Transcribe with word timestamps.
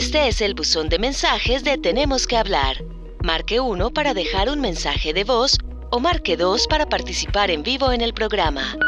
Este 0.00 0.28
es 0.28 0.40
el 0.40 0.54
buzón 0.54 0.88
de 0.88 0.98
mensajes 0.98 1.62
de 1.62 1.76
Tenemos 1.76 2.26
que 2.26 2.38
hablar. 2.38 2.82
Marque 3.22 3.60
1 3.60 3.90
para 3.90 4.14
dejar 4.14 4.48
un 4.48 4.58
mensaje 4.58 5.12
de 5.12 5.24
voz 5.24 5.58
o 5.90 6.00
marque 6.00 6.38
2 6.38 6.68
para 6.68 6.86
participar 6.86 7.50
en 7.50 7.62
vivo 7.62 7.92
en 7.92 8.00
el 8.00 8.14
programa. 8.14 8.78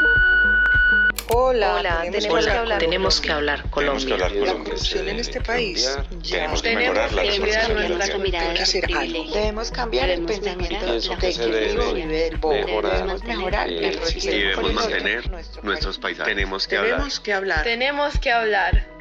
Hola, 1.27 2.01
tenemos, 2.11 2.45
que 2.45 2.51
hablar. 2.51 2.79
Tenemos 2.79 3.21
que 3.21 3.31
hablar 3.31 3.69
Colombia. 3.69 4.17
La 4.17 4.29
corrupción 4.29 5.07
en 5.07 5.19
este 5.19 5.39
país. 5.39 5.99
Tenemos 6.27 6.63
que 6.63 6.75
mejorar 6.75 7.13
la 7.13 7.21
Hay 7.21 7.39
que 7.39 8.61
hacer 8.63 8.85
algo. 8.95 9.23
Debemos 9.31 9.69
cambiar 9.69 10.09
el 10.09 10.25
pensamiento 10.25 10.93
de 10.93 11.17
que 11.17 11.27
del 11.27 12.39
Debemos 12.41 13.23
mejorar 13.23 13.69
y 13.69 13.79
debemos 14.19 14.73
mantener 14.73 15.31
nuestros 15.61 15.99
paisajes. 15.99 16.33
Tenemos 16.33 16.67
que 16.67 16.77
hablar. 16.77 16.95
Tenemos 16.95 17.19
que 17.19 17.33
hablar. 17.33 17.63
Tenemos 17.63 18.17
que 18.17 18.31
hablar. 18.31 18.92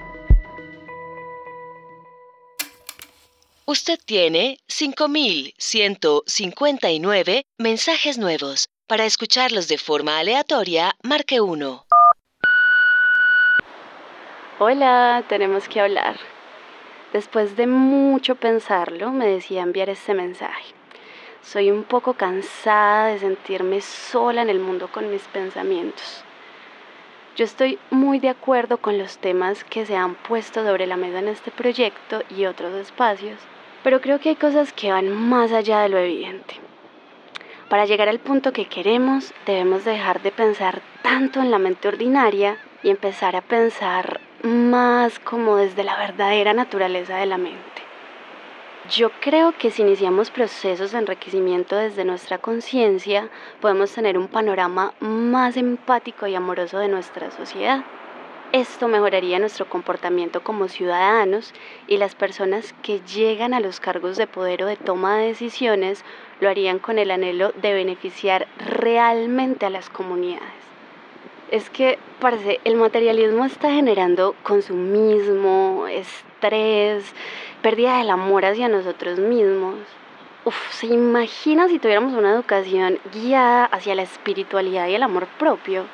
Usted 3.64 3.96
tiene 4.04 4.58
5.159 4.68 7.44
mensajes 7.58 8.18
nuevos. 8.18 8.68
Para 8.88 9.04
escucharlos 9.04 9.68
de 9.68 9.78
forma 9.78 10.18
aleatoria, 10.18 10.96
marque 11.04 11.40
1. 11.40 11.86
Hola, 14.58 15.22
tenemos 15.28 15.68
que 15.68 15.80
hablar. 15.80 16.18
Después 17.12 17.54
de 17.54 17.68
mucho 17.68 18.34
pensarlo, 18.34 19.12
me 19.12 19.28
decidí 19.28 19.58
enviar 19.58 19.90
este 19.90 20.12
mensaje. 20.12 20.74
Soy 21.40 21.70
un 21.70 21.84
poco 21.84 22.14
cansada 22.14 23.06
de 23.06 23.20
sentirme 23.20 23.80
sola 23.80 24.42
en 24.42 24.50
el 24.50 24.58
mundo 24.58 24.90
con 24.90 25.08
mis 25.08 25.22
pensamientos. 25.28 26.24
Yo 27.36 27.44
estoy 27.46 27.78
muy 27.90 28.18
de 28.18 28.28
acuerdo 28.28 28.76
con 28.76 28.98
los 28.98 29.16
temas 29.18 29.64
que 29.64 29.86
se 29.86 29.96
han 29.96 30.16
puesto 30.16 30.62
sobre 30.64 30.86
la 30.86 30.98
mesa 30.98 31.20
en 31.20 31.28
este 31.28 31.50
proyecto 31.50 32.22
y 32.28 32.44
otros 32.44 32.74
espacios, 32.74 33.38
pero 33.82 34.00
creo 34.00 34.20
que 34.20 34.30
hay 34.30 34.36
cosas 34.36 34.72
que 34.72 34.92
van 34.92 35.10
más 35.10 35.52
allá 35.52 35.80
de 35.80 35.88
lo 35.88 35.98
evidente. 35.98 36.54
Para 37.68 37.86
llegar 37.86 38.08
al 38.08 38.18
punto 38.18 38.52
que 38.52 38.66
queremos, 38.66 39.32
debemos 39.46 39.84
dejar 39.84 40.20
de 40.22 40.30
pensar 40.30 40.82
tanto 41.02 41.40
en 41.40 41.50
la 41.50 41.58
mente 41.58 41.88
ordinaria 41.88 42.58
y 42.82 42.90
empezar 42.90 43.34
a 43.34 43.40
pensar 43.40 44.20
más 44.42 45.18
como 45.18 45.56
desde 45.56 45.84
la 45.84 45.96
verdadera 45.96 46.52
naturaleza 46.52 47.16
de 47.16 47.26
la 47.26 47.38
mente. 47.38 47.82
Yo 48.90 49.10
creo 49.20 49.52
que 49.56 49.70
si 49.70 49.82
iniciamos 49.82 50.30
procesos 50.30 50.90
de 50.90 50.98
enriquecimiento 50.98 51.76
desde 51.76 52.04
nuestra 52.04 52.38
conciencia, 52.38 53.28
podemos 53.60 53.92
tener 53.92 54.18
un 54.18 54.26
panorama 54.26 54.92
más 54.98 55.56
empático 55.56 56.26
y 56.26 56.34
amoroso 56.34 56.78
de 56.78 56.88
nuestra 56.88 57.30
sociedad. 57.30 57.84
Esto 58.52 58.86
mejoraría 58.86 59.38
nuestro 59.38 59.68
comportamiento 59.68 60.44
como 60.44 60.68
ciudadanos 60.68 61.54
y 61.88 61.96
las 61.96 62.14
personas 62.14 62.74
que 62.82 63.00
llegan 63.00 63.54
a 63.54 63.60
los 63.60 63.80
cargos 63.80 64.16
de 64.18 64.26
poder 64.26 64.62
o 64.62 64.66
de 64.66 64.76
toma 64.76 65.16
de 65.16 65.28
decisiones 65.28 66.04
lo 66.40 66.50
harían 66.50 66.78
con 66.78 66.98
el 66.98 67.10
anhelo 67.10 67.52
de 67.52 67.72
beneficiar 67.72 68.46
realmente 68.58 69.64
a 69.64 69.70
las 69.70 69.88
comunidades 69.88 70.62
es 71.52 71.68
que, 71.68 71.98
parece, 72.18 72.60
el 72.64 72.76
materialismo 72.76 73.44
está 73.44 73.70
generando 73.70 74.34
consumismo, 74.42 75.86
estrés, 75.86 77.04
pérdida 77.60 77.98
del 77.98 78.08
amor 78.08 78.46
hacia 78.46 78.68
nosotros 78.68 79.18
mismos. 79.18 79.74
Uf, 80.46 80.56
¿se 80.72 80.86
imagina 80.86 81.68
si 81.68 81.78
tuviéramos 81.78 82.14
una 82.14 82.32
educación 82.32 82.98
guiada 83.12 83.66
hacia 83.66 83.94
la 83.94 84.02
espiritualidad 84.02 84.88
y 84.88 84.94
el 84.94 85.02
amor 85.02 85.26
propio? 85.38 85.84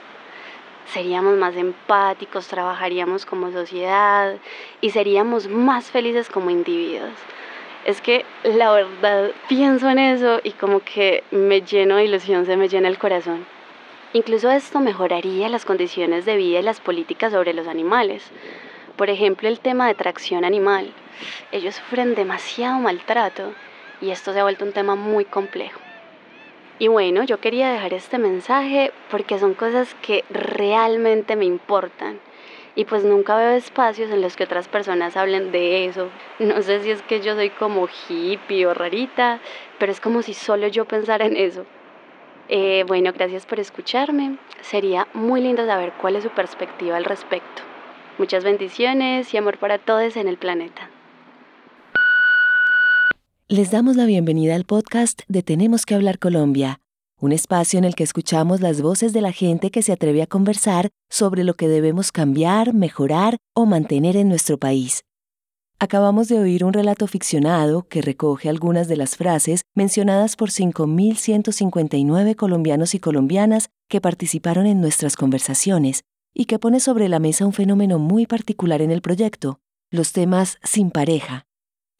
Seríamos 0.92 1.36
más 1.36 1.54
empáticos, 1.54 2.48
trabajaríamos 2.48 3.26
como 3.26 3.52
sociedad 3.52 4.36
y 4.80 4.90
seríamos 4.90 5.46
más 5.48 5.90
felices 5.90 6.30
como 6.30 6.48
individuos. 6.48 7.12
Es 7.84 8.00
que 8.00 8.24
la 8.42 8.72
verdad 8.72 9.30
pienso 9.48 9.90
en 9.90 9.98
eso 9.98 10.40
y 10.42 10.52
como 10.52 10.80
que 10.80 11.24
me 11.30 11.60
lleno 11.60 11.96
de 11.96 12.04
ilusión, 12.04 12.46
se 12.46 12.56
me 12.56 12.68
llena 12.68 12.88
el 12.88 12.98
corazón. 12.98 13.44
Incluso 14.14 14.50
esto 14.50 14.80
mejoraría 14.80 15.50
las 15.50 15.66
condiciones 15.66 16.24
de 16.24 16.36
vida 16.36 16.60
y 16.60 16.62
las 16.62 16.80
políticas 16.80 17.32
sobre 17.32 17.52
los 17.52 17.68
animales. 17.68 18.22
Por 18.96 19.10
ejemplo, 19.10 19.48
el 19.48 19.60
tema 19.60 19.86
de 19.86 19.94
tracción 19.94 20.44
animal. 20.44 20.90
Ellos 21.52 21.74
sufren 21.74 22.14
demasiado 22.14 22.78
maltrato 22.78 23.52
y 24.00 24.10
esto 24.10 24.32
se 24.32 24.40
ha 24.40 24.44
vuelto 24.44 24.64
un 24.64 24.72
tema 24.72 24.94
muy 24.94 25.26
complejo. 25.26 25.87
Y 26.80 26.86
bueno, 26.86 27.24
yo 27.24 27.40
quería 27.40 27.70
dejar 27.72 27.92
este 27.92 28.18
mensaje 28.18 28.92
porque 29.10 29.38
son 29.38 29.54
cosas 29.54 29.96
que 30.00 30.24
realmente 30.30 31.34
me 31.34 31.44
importan. 31.44 32.20
Y 32.76 32.84
pues 32.84 33.02
nunca 33.02 33.36
veo 33.36 33.50
espacios 33.50 34.10
en 34.12 34.22
los 34.22 34.36
que 34.36 34.44
otras 34.44 34.68
personas 34.68 35.16
hablen 35.16 35.50
de 35.50 35.86
eso. 35.86 36.08
No 36.38 36.62
sé 36.62 36.80
si 36.80 36.92
es 36.92 37.02
que 37.02 37.20
yo 37.20 37.34
soy 37.34 37.50
como 37.50 37.88
hippie 37.88 38.66
o 38.66 38.74
rarita, 38.74 39.40
pero 39.78 39.90
es 39.90 40.00
como 40.00 40.22
si 40.22 40.34
solo 40.34 40.68
yo 40.68 40.84
pensara 40.84 41.26
en 41.26 41.36
eso. 41.36 41.66
Eh, 42.48 42.84
bueno, 42.86 43.12
gracias 43.12 43.44
por 43.44 43.58
escucharme. 43.58 44.38
Sería 44.62 45.08
muy 45.12 45.40
lindo 45.40 45.66
saber 45.66 45.92
cuál 46.00 46.14
es 46.14 46.22
su 46.22 46.30
perspectiva 46.30 46.96
al 46.96 47.04
respecto. 47.04 47.62
Muchas 48.18 48.44
bendiciones 48.44 49.34
y 49.34 49.36
amor 49.36 49.58
para 49.58 49.78
todos 49.78 50.16
en 50.16 50.28
el 50.28 50.36
planeta. 50.36 50.97
Les 53.50 53.70
damos 53.70 53.96
la 53.96 54.04
bienvenida 54.04 54.54
al 54.54 54.64
podcast 54.66 55.22
de 55.26 55.42
Tenemos 55.42 55.86
que 55.86 55.94
hablar 55.94 56.18
Colombia, 56.18 56.82
un 57.18 57.32
espacio 57.32 57.78
en 57.78 57.84
el 57.84 57.94
que 57.94 58.04
escuchamos 58.04 58.60
las 58.60 58.82
voces 58.82 59.14
de 59.14 59.22
la 59.22 59.32
gente 59.32 59.70
que 59.70 59.80
se 59.80 59.90
atreve 59.90 60.20
a 60.20 60.26
conversar 60.26 60.90
sobre 61.08 61.44
lo 61.44 61.54
que 61.54 61.66
debemos 61.66 62.12
cambiar, 62.12 62.74
mejorar 62.74 63.38
o 63.54 63.64
mantener 63.64 64.18
en 64.18 64.28
nuestro 64.28 64.58
país. 64.58 65.02
Acabamos 65.78 66.28
de 66.28 66.38
oír 66.38 66.62
un 66.62 66.74
relato 66.74 67.06
ficcionado 67.06 67.88
que 67.88 68.02
recoge 68.02 68.50
algunas 68.50 68.86
de 68.86 68.98
las 68.98 69.16
frases 69.16 69.62
mencionadas 69.74 70.36
por 70.36 70.50
5.159 70.50 72.36
colombianos 72.36 72.94
y 72.94 72.98
colombianas 72.98 73.70
que 73.88 74.02
participaron 74.02 74.66
en 74.66 74.82
nuestras 74.82 75.16
conversaciones 75.16 76.02
y 76.34 76.44
que 76.44 76.58
pone 76.58 76.80
sobre 76.80 77.08
la 77.08 77.18
mesa 77.18 77.46
un 77.46 77.54
fenómeno 77.54 77.98
muy 77.98 78.26
particular 78.26 78.82
en 78.82 78.90
el 78.90 79.00
proyecto, 79.00 79.58
los 79.90 80.12
temas 80.12 80.58
sin 80.64 80.90
pareja. 80.90 81.47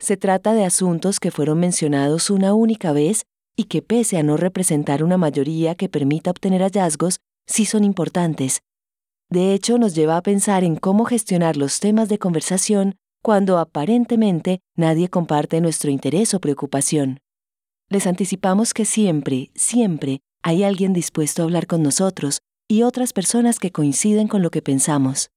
Se 0.01 0.17
trata 0.17 0.55
de 0.55 0.65
asuntos 0.65 1.19
que 1.19 1.31
fueron 1.31 1.59
mencionados 1.59 2.31
una 2.31 2.55
única 2.55 2.93
vez 2.93 3.25
y 3.57 3.65
que 3.65 3.83
pese 3.83 4.19
a 4.19 4.23
no 4.23 4.37
representar 4.37 5.03
una 5.03 5.17
mayoría 5.17 5.75
que 5.75 5.89
permita 5.89 6.31
obtener 6.31 6.63
hallazgos, 6.63 7.19
sí 7.47 7.65
son 7.65 7.83
importantes. 7.83 8.61
De 9.31 9.53
hecho, 9.53 9.77
nos 9.77 9.95
lleva 9.95 10.17
a 10.17 10.23
pensar 10.23 10.63
en 10.63 10.77
cómo 10.77 11.05
gestionar 11.05 11.57
los 11.57 11.81
temas 11.81 12.09
de 12.09 12.19
conversación 12.19 12.95
cuando 13.23 13.59
aparentemente 13.59 14.61
nadie 14.77 15.09
comparte 15.09 15.61
nuestro 15.61 15.91
interés 15.91 16.33
o 16.35 16.41
preocupación. 16.41 17.19
Les 17.91 18.07
anticipamos 18.07 18.75
que 18.75 18.85
siempre, 18.85 19.51
siempre 19.55 20.21
hay 20.43 20.63
alguien 20.63 20.93
dispuesto 20.93 21.43
a 21.43 21.45
hablar 21.47 21.67
con 21.67 21.83
nosotros 21.83 22.41
y 22.69 22.83
otras 22.83 23.13
personas 23.13 23.59
que 23.59 23.73
coinciden 23.73 24.29
con 24.29 24.43
lo 24.43 24.51
que 24.51 24.63
pensamos. 24.63 25.31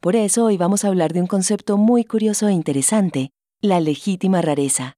Por 0.00 0.14
eso 0.14 0.44
hoy 0.44 0.56
vamos 0.56 0.84
a 0.84 0.88
hablar 0.88 1.12
de 1.14 1.20
un 1.20 1.26
concepto 1.26 1.78
muy 1.78 2.04
curioso 2.04 2.48
e 2.48 2.52
interesante, 2.52 3.30
la 3.66 3.80
legítima 3.80 4.42
rareza. 4.42 4.94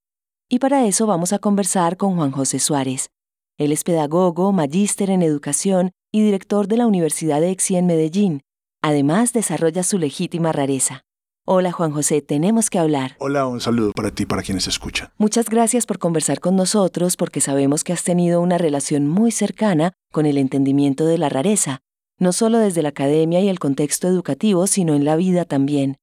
Y 0.49 0.59
para 0.59 0.87
eso 0.87 1.07
vamos 1.07 1.33
a 1.33 1.39
conversar 1.39 1.97
con 1.97 2.17
Juan 2.17 2.31
José 2.31 2.59
Suárez. 2.59 3.11
Él 3.59 3.73
es 3.73 3.83
pedagogo, 3.83 4.53
magíster 4.53 5.11
en 5.11 5.23
educación 5.23 5.91
y 6.13 6.23
director 6.23 6.69
de 6.69 6.77
la 6.77 6.87
Universidad 6.87 7.41
de 7.41 7.51
Exi 7.51 7.77
en 7.77 7.87
Medellín. 7.87 8.43
Además, 8.83 9.33
desarrolla 9.33 9.83
su 9.83 9.99
legítima 9.99 10.53
rareza. 10.53 11.03
Hola 11.45 11.73
Juan 11.73 11.93
José, 11.93 12.21
tenemos 12.21 12.69
que 12.69 12.79
hablar. 12.79 13.17
Hola, 13.19 13.47
un 13.47 13.61
saludo 13.63 13.93
para 13.93 14.11
ti, 14.11 14.27
para 14.27 14.43
quienes 14.43 14.69
escuchan. 14.69 15.09
Muchas 15.17 15.49
gracias 15.49 15.87
por 15.87 15.99
conversar 15.99 16.41
con 16.41 16.57
nosotros 16.57 17.17
porque 17.17 17.41
sabemos 17.41 17.85
que 17.85 17.95
has 17.95 18.05
tenido 18.05 18.43
una 18.43 18.59
relación 18.59 19.09
muy 19.09 19.31
cercana 19.31 19.95
con 20.13 20.27
el 20.27 20.37
entendimiento 20.37 21.07
de 21.07 21.17
la 21.17 21.31
rareza, 21.31 21.81
no 22.19 22.33
solo 22.33 22.59
desde 22.59 22.83
la 22.83 22.91
academia 22.91 23.41
y 23.41 23.49
el 23.49 23.59
contexto 23.59 24.09
educativo, 24.09 24.67
sino 24.67 24.95
en 24.95 25.07
la 25.07 25.17
vida 25.17 25.47
también. 25.47 25.97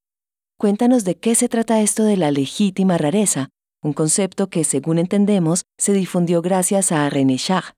Cuéntanos 0.57 1.04
de 1.04 1.16
qué 1.16 1.36
se 1.36 1.50
trata 1.50 1.81
esto 1.81 2.06
de 2.06 2.16
la 2.16 2.31
legítima 2.31 2.98
rareza, 2.98 3.50
un 3.81 3.92
concepto 3.92 4.48
que, 4.50 4.63
según 4.63 5.00
entendemos, 5.00 5.66
se 5.78 5.92
difundió 5.92 6.42
gracias 6.42 6.94
a 6.94 7.10
René 7.10 7.38
Char. 7.38 7.75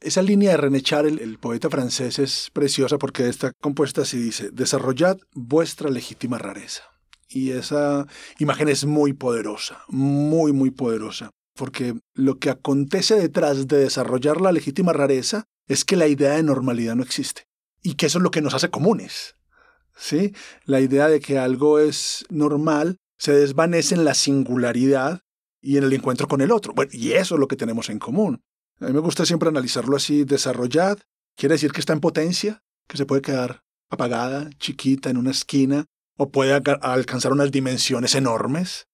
Esa 0.00 0.22
línea 0.22 0.52
de 0.52 0.56
René 0.56 0.80
Char, 0.80 1.06
el, 1.06 1.18
el, 1.18 1.38
poeta 1.38 1.68
francés, 1.68 2.20
es 2.20 2.50
preciosa 2.52 2.98
porque 2.98 3.28
está 3.28 3.50
compuesta 3.60 4.02
así, 4.02 4.18
dice, 4.18 4.50
desarrollad 4.52 5.18
vuestra 5.34 5.90
legítima 5.90 6.38
rareza. 6.38 6.84
Y 7.28 7.50
esa 7.50 8.06
imagen 8.38 8.68
es 8.68 8.84
muy 8.84 9.12
poderosa, 9.12 9.82
muy, 9.88 10.52
muy 10.52 10.70
poderosa, 10.70 11.30
porque 11.56 11.96
lo 12.14 12.38
que 12.38 12.50
acontece 12.50 13.16
detrás 13.16 13.66
de 13.66 13.78
desarrollar 13.78 14.40
la 14.40 14.52
legítima 14.52 14.92
rareza 14.92 15.46
es 15.66 15.84
que 15.84 15.96
la 15.96 16.06
idea 16.06 16.34
de 16.34 16.44
normalidad 16.44 16.94
no 16.94 17.02
existe 17.02 17.42
y 17.82 17.94
que 17.94 18.06
eso 18.06 18.18
es 18.18 18.22
lo 18.22 18.30
que 18.30 18.40
nos 18.40 18.54
hace 18.54 18.70
comunes. 18.70 19.34
¿Sí? 19.96 20.34
La 20.64 20.80
idea 20.80 21.08
de 21.08 21.20
que 21.20 21.38
algo 21.38 21.78
es 21.78 22.24
normal 22.28 22.98
se 23.18 23.32
desvanece 23.32 23.94
en 23.94 24.04
la 24.04 24.14
singularidad 24.14 25.20
y 25.60 25.76
en 25.76 25.84
el 25.84 25.92
encuentro 25.92 26.26
con 26.26 26.40
el 26.40 26.52
otro. 26.52 26.72
Bueno, 26.72 26.90
y 26.94 27.12
eso 27.12 27.34
es 27.34 27.40
lo 27.40 27.48
que 27.48 27.56
tenemos 27.56 27.90
en 27.90 27.98
común. 27.98 28.42
A 28.80 28.86
mí 28.86 28.92
me 28.92 29.00
gusta 29.00 29.26
siempre 29.26 29.50
analizarlo 29.50 29.96
así, 29.96 30.24
desarrollad, 30.24 30.98
quiere 31.36 31.54
decir 31.54 31.72
que 31.72 31.80
está 31.80 31.92
en 31.92 32.00
potencia, 32.00 32.62
que 32.88 32.96
se 32.96 33.04
puede 33.04 33.20
quedar 33.20 33.62
apagada, 33.90 34.48
chiquita, 34.58 35.10
en 35.10 35.18
una 35.18 35.32
esquina, 35.32 35.84
o 36.16 36.30
puede 36.30 36.52
alcanzar 36.52 37.32
unas 37.32 37.50
dimensiones 37.50 38.14
enormes. 38.14 38.86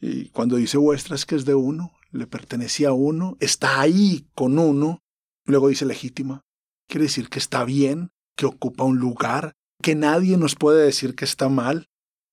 Y 0.00 0.28
cuando 0.30 0.56
dice 0.56 0.78
vuestra 0.78 1.14
es 1.14 1.26
que 1.26 1.36
es 1.36 1.44
de 1.44 1.54
uno, 1.54 1.92
le 2.10 2.26
pertenece 2.26 2.86
a 2.86 2.92
uno, 2.92 3.36
está 3.40 3.80
ahí 3.80 4.26
con 4.34 4.58
uno. 4.58 5.00
Luego 5.44 5.68
dice 5.68 5.84
legítima. 5.84 6.42
Quiere 6.88 7.04
decir 7.04 7.28
que 7.28 7.38
está 7.38 7.64
bien, 7.64 8.10
que 8.36 8.46
ocupa 8.46 8.84
un 8.84 8.98
lugar, 8.98 9.54
que 9.84 9.94
nadie 9.94 10.38
nos 10.38 10.54
puede 10.54 10.82
decir 10.82 11.14
que 11.14 11.26
está 11.26 11.50
mal, 11.50 11.90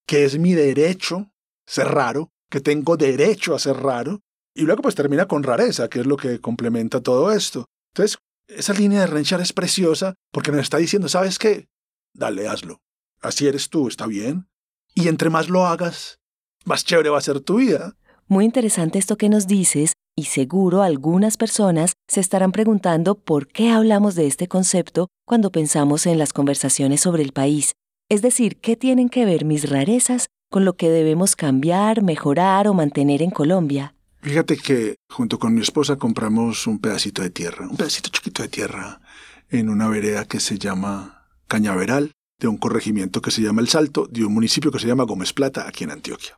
que 0.07 0.24
es 0.24 0.39
mi 0.39 0.53
derecho 0.53 1.33
ser 1.68 1.89
raro, 1.89 2.31
que 2.50 2.62
tengo 2.62 2.95
derecho 2.95 3.53
a 3.53 3.59
ser 3.59 3.75
raro. 3.75 4.21
Y 4.56 4.62
luego 4.62 4.81
pues 4.81 4.95
termina 4.95 5.27
con 5.27 5.44
rareza, 5.44 5.89
que 5.89 6.00
es 6.00 6.06
lo 6.06 6.15
que 6.15 6.39
complementa 6.39 7.01
todo 7.01 7.30
esto. 7.33 7.65
Entonces, 7.94 8.19
esa 8.48 8.71
línea 8.71 9.01
de 9.01 9.07
Renchar 9.07 9.42
es 9.42 9.51
preciosa 9.51 10.15
porque 10.31 10.51
nos 10.51 10.62
está 10.62 10.77
diciendo, 10.77 11.09
¿sabes 11.09 11.39
qué? 11.39 11.68
Dale, 12.13 12.48
hazlo. 12.48 12.80
Así 13.19 13.48
eres 13.48 13.69
tú, 13.69 13.89
está 13.89 14.07
bien. 14.07 14.48
Y 14.95 15.09
entre 15.09 15.30
más 15.30 15.50
lo 15.50 15.65
hagas, 15.65 16.21
más 16.63 16.86
chévere 16.86 17.09
va 17.09 17.18
a 17.18 17.21
ser 17.21 17.42
tu 17.42 17.57
vida. 17.57 17.98
Muy 18.27 18.45
interesante 18.45 18.98
esto 18.98 19.18
que 19.18 19.27
nos 19.27 19.45
dices 19.45 19.92
y 20.16 20.25
seguro 20.25 20.81
algunas 20.81 21.38
personas 21.38 21.94
se 22.08 22.19
estarán 22.19 22.52
preguntando 22.52 23.16
por 23.16 23.48
qué 23.48 23.72
hablamos 23.72 24.16
de 24.16 24.28
este 24.28 24.48
concepto 24.48 25.08
cuando 25.25 25.52
pensamos 25.52 26.06
en 26.06 26.18
las 26.18 26.34
conversaciones 26.34 27.02
sobre 27.02 27.24
el 27.24 27.31
país. 27.31 27.74
Es 28.10 28.22
decir, 28.22 28.58
¿qué 28.58 28.75
tienen 28.75 29.10
que 29.10 29.25
ver 29.25 29.46
mis 29.46 29.69
rarezas 29.69 30.28
con 30.50 30.66
lo 30.66 30.74
que 30.74 30.90
debemos 30.90 31.36
cambiar, 31.36 32.04
mejorar 32.04 32.68
o 32.68 32.74
mantener 32.74 33.22
en 33.22 33.31
Colombia? 33.31 33.96
Fíjate 34.22 34.58
que 34.58 34.96
junto 35.10 35.40
con 35.40 35.54
mi 35.54 35.62
esposa 35.62 35.96
compramos 35.96 36.68
un 36.68 36.80
pedacito 36.80 37.22
de 37.22 37.30
tierra, 37.30 37.68
un 37.68 37.78
pedacito 37.78 38.10
chiquito 38.12 38.44
de 38.44 38.50
tierra 38.50 39.02
en 39.50 39.69
una 39.69 39.88
vereda 39.88 40.25
que 40.25 40.40
se 40.40 40.60
llama 40.60 41.28
Cañaveral, 41.48 42.12
de 42.40 42.48
un 42.48 42.58
corregimiento 42.58 43.22
que 43.22 43.31
se 43.31 43.42
llama 43.42 43.62
El 43.62 43.69
Salto, 43.69 44.08
de 44.08 44.25
un 44.25 44.34
municipio 44.34 44.72
que 44.72 44.80
se 44.80 44.88
llama 44.88 45.04
Gómez 45.06 45.34
Plata, 45.34 45.68
aquí 45.68 45.84
en 45.84 45.92
Antioquia. 45.92 46.38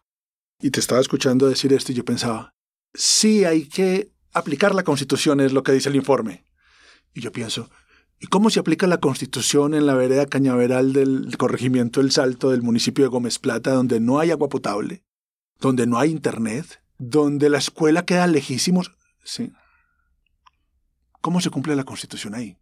Y 0.61 0.71
te 0.71 0.79
estaba 0.79 1.01
escuchando 1.01 1.47
decir 1.47 1.73
esto 1.73 1.91
y 1.91 1.95
yo 1.95 2.05
pensaba, 2.05 2.52
sí 2.93 3.45
hay 3.45 3.67
que 3.67 4.11
aplicar 4.33 4.75
la 4.75 4.83
Constitución, 4.83 5.39
es 5.39 5.53
lo 5.53 5.63
que 5.63 5.71
dice 5.71 5.89
el 5.89 5.95
informe. 5.95 6.45
Y 7.13 7.21
yo 7.21 7.31
pienso, 7.31 7.69
¿y 8.19 8.27
cómo 8.27 8.49
se 8.49 8.59
aplica 8.59 8.87
la 8.87 8.99
Constitución 8.99 9.73
en 9.73 9.85
la 9.85 9.93
vereda 9.93 10.25
Cañaveral 10.25 10.93
del 10.93 11.35
corregimiento 11.37 12.01
El 12.01 12.11
Salto 12.11 12.49
del 12.51 12.61
municipio 12.61 13.05
de 13.05 13.09
Gómez 13.09 13.39
Plata, 13.39 13.73
donde 13.73 13.99
no 13.99 14.19
hay 14.19 14.31
agua 14.31 14.49
potable, 14.49 15.03
donde 15.59 15.85
no 15.85 15.99
hay 15.99 16.11
internet, 16.11 16.81
donde 16.97 17.49
la 17.49 17.59
escuela 17.59 18.05
queda 18.05 18.27
lejísimos? 18.27 18.91
Sí. 19.23 19.51
¿Cómo 21.21 21.39
se 21.39 21.49
cumple 21.49 21.75
la 21.75 21.85
Constitución 21.85 22.35
ahí? 22.35 22.57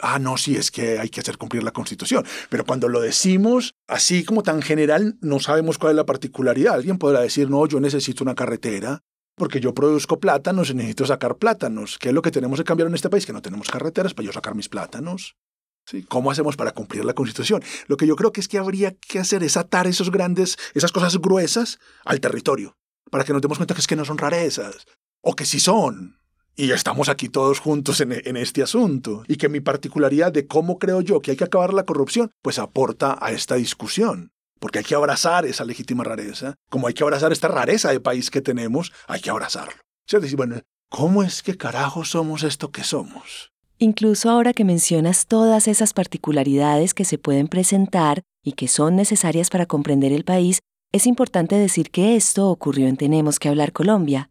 Ah, 0.00 0.18
no, 0.18 0.36
sí, 0.36 0.56
es 0.56 0.70
que 0.70 0.98
hay 0.98 1.08
que 1.08 1.20
hacer 1.20 1.38
cumplir 1.38 1.62
la 1.62 1.72
Constitución. 1.72 2.24
Pero 2.48 2.64
cuando 2.64 2.88
lo 2.88 3.00
decimos 3.00 3.74
así 3.86 4.24
como 4.24 4.42
tan 4.42 4.62
general, 4.62 5.16
no 5.20 5.40
sabemos 5.40 5.78
cuál 5.78 5.92
es 5.92 5.96
la 5.96 6.06
particularidad. 6.06 6.74
Alguien 6.74 6.98
podrá 6.98 7.20
decir, 7.20 7.50
no, 7.50 7.66
yo 7.66 7.80
necesito 7.80 8.24
una 8.24 8.34
carretera 8.34 9.02
porque 9.36 9.60
yo 9.60 9.74
produzco 9.74 10.20
plátanos 10.20 10.70
y 10.70 10.74
necesito 10.74 11.06
sacar 11.06 11.36
plátanos. 11.36 11.98
¿Qué 11.98 12.08
es 12.08 12.14
lo 12.14 12.22
que 12.22 12.30
tenemos 12.30 12.58
que 12.58 12.64
cambiar 12.64 12.88
en 12.88 12.94
este 12.94 13.08
país? 13.08 13.26
Que 13.26 13.32
no 13.32 13.42
tenemos 13.42 13.68
carreteras 13.70 14.14
para 14.14 14.26
yo 14.26 14.32
sacar 14.32 14.54
mis 14.54 14.68
plátanos. 14.68 15.36
¿Cómo 16.08 16.30
hacemos 16.30 16.56
para 16.56 16.72
cumplir 16.72 17.04
la 17.04 17.14
Constitución? 17.14 17.62
Lo 17.86 17.96
que 17.96 18.06
yo 18.06 18.14
creo 18.14 18.32
que 18.32 18.40
es 18.40 18.48
que 18.48 18.58
habría 18.58 18.94
que 18.94 19.18
hacer 19.18 19.42
es 19.42 19.56
atar 19.56 19.86
esos 19.86 20.10
grandes, 20.10 20.56
esas 20.74 20.92
cosas 20.92 21.18
gruesas 21.18 21.78
al 22.04 22.20
territorio, 22.20 22.76
para 23.10 23.24
que 23.24 23.32
nos 23.32 23.42
demos 23.42 23.58
cuenta 23.58 23.74
que 23.74 23.80
es 23.80 23.86
que 23.86 23.96
no 23.96 24.04
son 24.04 24.18
rarezas, 24.18 24.86
o 25.22 25.34
que 25.34 25.44
sí 25.44 25.58
son, 25.58 26.21
y 26.56 26.70
estamos 26.70 27.08
aquí 27.08 27.28
todos 27.28 27.60
juntos 27.60 28.00
en, 28.00 28.36
este 28.36 28.62
asunto. 28.62 29.24
Y 29.26 29.36
que 29.36 29.48
mi 29.48 29.60
particularidad 29.60 30.32
de 30.32 30.46
cómo 30.46 30.78
creo 30.78 31.00
yo 31.00 31.20
que 31.20 31.32
hay 31.32 31.36
que 31.36 31.44
acabar 31.44 31.72
la 31.72 31.84
corrupción, 31.84 32.30
pues 32.42 32.58
aporta 32.58 33.16
a 33.20 33.32
esta 33.32 33.54
discusión. 33.54 34.32
Porque 34.60 34.78
hay 34.78 34.84
que 34.84 34.94
abrazar 34.94 35.44
esa 35.44 35.64
legítima 35.64 36.04
rareza. 36.04 36.54
Como 36.70 36.86
hay 36.86 36.94
que 36.94 37.02
abrazar 37.02 37.32
esta 37.32 37.48
rareza 37.48 37.90
de 37.90 38.00
país 38.00 38.30
que 38.30 38.40
tenemos, 38.40 38.92
hay 39.08 39.20
que 39.20 39.30
abrazarlo. 39.30 39.80
Es 40.06 40.20
decir, 40.20 40.36
bueno, 40.36 40.60
¿cómo 40.88 41.22
es 41.22 41.42
que 41.42 41.56
carajo 41.56 42.04
somos 42.04 42.42
esto 42.42 42.70
que 42.70 42.84
somos? 42.84 43.50
Incluso 43.78 44.30
ahora 44.30 44.52
que 44.52 44.64
mencionas 44.64 45.26
todas 45.26 45.66
esas 45.66 45.92
particularidades 45.94 46.94
que 46.94 47.04
se 47.04 47.18
pueden 47.18 47.48
presentar 47.48 48.22
y 48.44 48.52
que 48.52 48.68
son 48.68 48.94
necesarias 48.94 49.50
para 49.50 49.66
comprender 49.66 50.12
el 50.12 50.24
país, 50.24 50.60
es 50.92 51.06
importante 51.06 51.56
decir 51.56 51.90
que 51.90 52.14
esto 52.14 52.48
ocurrió 52.48 52.86
en 52.86 52.96
Tenemos 52.96 53.38
que 53.38 53.48
hablar 53.48 53.72
Colombia, 53.72 54.30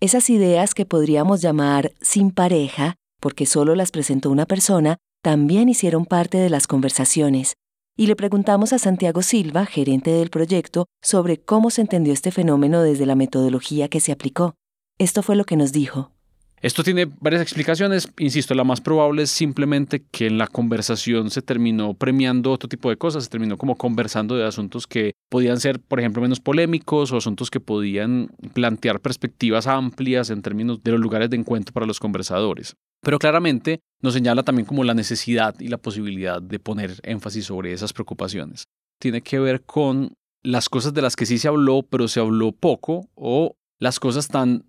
esas 0.00 0.30
ideas 0.30 0.74
que 0.74 0.86
podríamos 0.86 1.40
llamar 1.40 1.92
sin 2.00 2.30
pareja, 2.30 2.94
porque 3.20 3.46
solo 3.46 3.74
las 3.74 3.90
presentó 3.90 4.30
una 4.30 4.46
persona, 4.46 4.98
también 5.22 5.68
hicieron 5.68 6.06
parte 6.06 6.38
de 6.38 6.50
las 6.50 6.68
conversaciones. 6.68 7.56
Y 7.96 8.06
le 8.06 8.14
preguntamos 8.14 8.72
a 8.72 8.78
Santiago 8.78 9.22
Silva, 9.22 9.66
gerente 9.66 10.12
del 10.12 10.30
proyecto, 10.30 10.86
sobre 11.02 11.38
cómo 11.38 11.70
se 11.70 11.80
entendió 11.80 12.12
este 12.12 12.30
fenómeno 12.30 12.80
desde 12.82 13.06
la 13.06 13.16
metodología 13.16 13.88
que 13.88 13.98
se 13.98 14.12
aplicó. 14.12 14.54
Esto 14.98 15.24
fue 15.24 15.34
lo 15.34 15.44
que 15.44 15.56
nos 15.56 15.72
dijo. 15.72 16.12
Esto 16.60 16.82
tiene 16.82 17.06
varias 17.20 17.42
explicaciones. 17.42 18.08
Insisto, 18.18 18.54
la 18.54 18.64
más 18.64 18.80
probable 18.80 19.22
es 19.22 19.30
simplemente 19.30 20.04
que 20.10 20.26
en 20.26 20.38
la 20.38 20.46
conversación 20.46 21.30
se 21.30 21.42
terminó 21.42 21.94
premiando 21.94 22.50
otro 22.50 22.68
tipo 22.68 22.90
de 22.90 22.96
cosas, 22.96 23.24
se 23.24 23.30
terminó 23.30 23.56
como 23.56 23.76
conversando 23.76 24.36
de 24.36 24.44
asuntos 24.44 24.86
que 24.86 25.12
podían 25.28 25.60
ser, 25.60 25.80
por 25.80 26.00
ejemplo, 26.00 26.22
menos 26.22 26.40
polémicos 26.40 27.12
o 27.12 27.16
asuntos 27.16 27.50
que 27.50 27.60
podían 27.60 28.30
plantear 28.54 29.00
perspectivas 29.00 29.66
amplias 29.66 30.30
en 30.30 30.42
términos 30.42 30.82
de 30.82 30.92
los 30.92 31.00
lugares 31.00 31.30
de 31.30 31.36
encuentro 31.36 31.72
para 31.72 31.86
los 31.86 32.00
conversadores. 32.00 32.74
Pero 33.02 33.18
claramente 33.18 33.80
nos 34.02 34.14
señala 34.14 34.42
también 34.42 34.66
como 34.66 34.82
la 34.82 34.94
necesidad 34.94 35.54
y 35.60 35.68
la 35.68 35.78
posibilidad 35.78 36.42
de 36.42 36.58
poner 36.58 36.96
énfasis 37.04 37.44
sobre 37.44 37.72
esas 37.72 37.92
preocupaciones. 37.92 38.64
Tiene 39.00 39.22
que 39.22 39.38
ver 39.38 39.62
con 39.62 40.14
las 40.42 40.68
cosas 40.68 40.94
de 40.94 41.02
las 41.02 41.14
que 41.14 41.26
sí 41.26 41.38
se 41.38 41.48
habló, 41.48 41.82
pero 41.82 42.08
se 42.08 42.20
habló 42.20 42.52
poco, 42.52 43.08
o 43.14 43.56
las 43.78 44.00
cosas 44.00 44.28
tan 44.28 44.64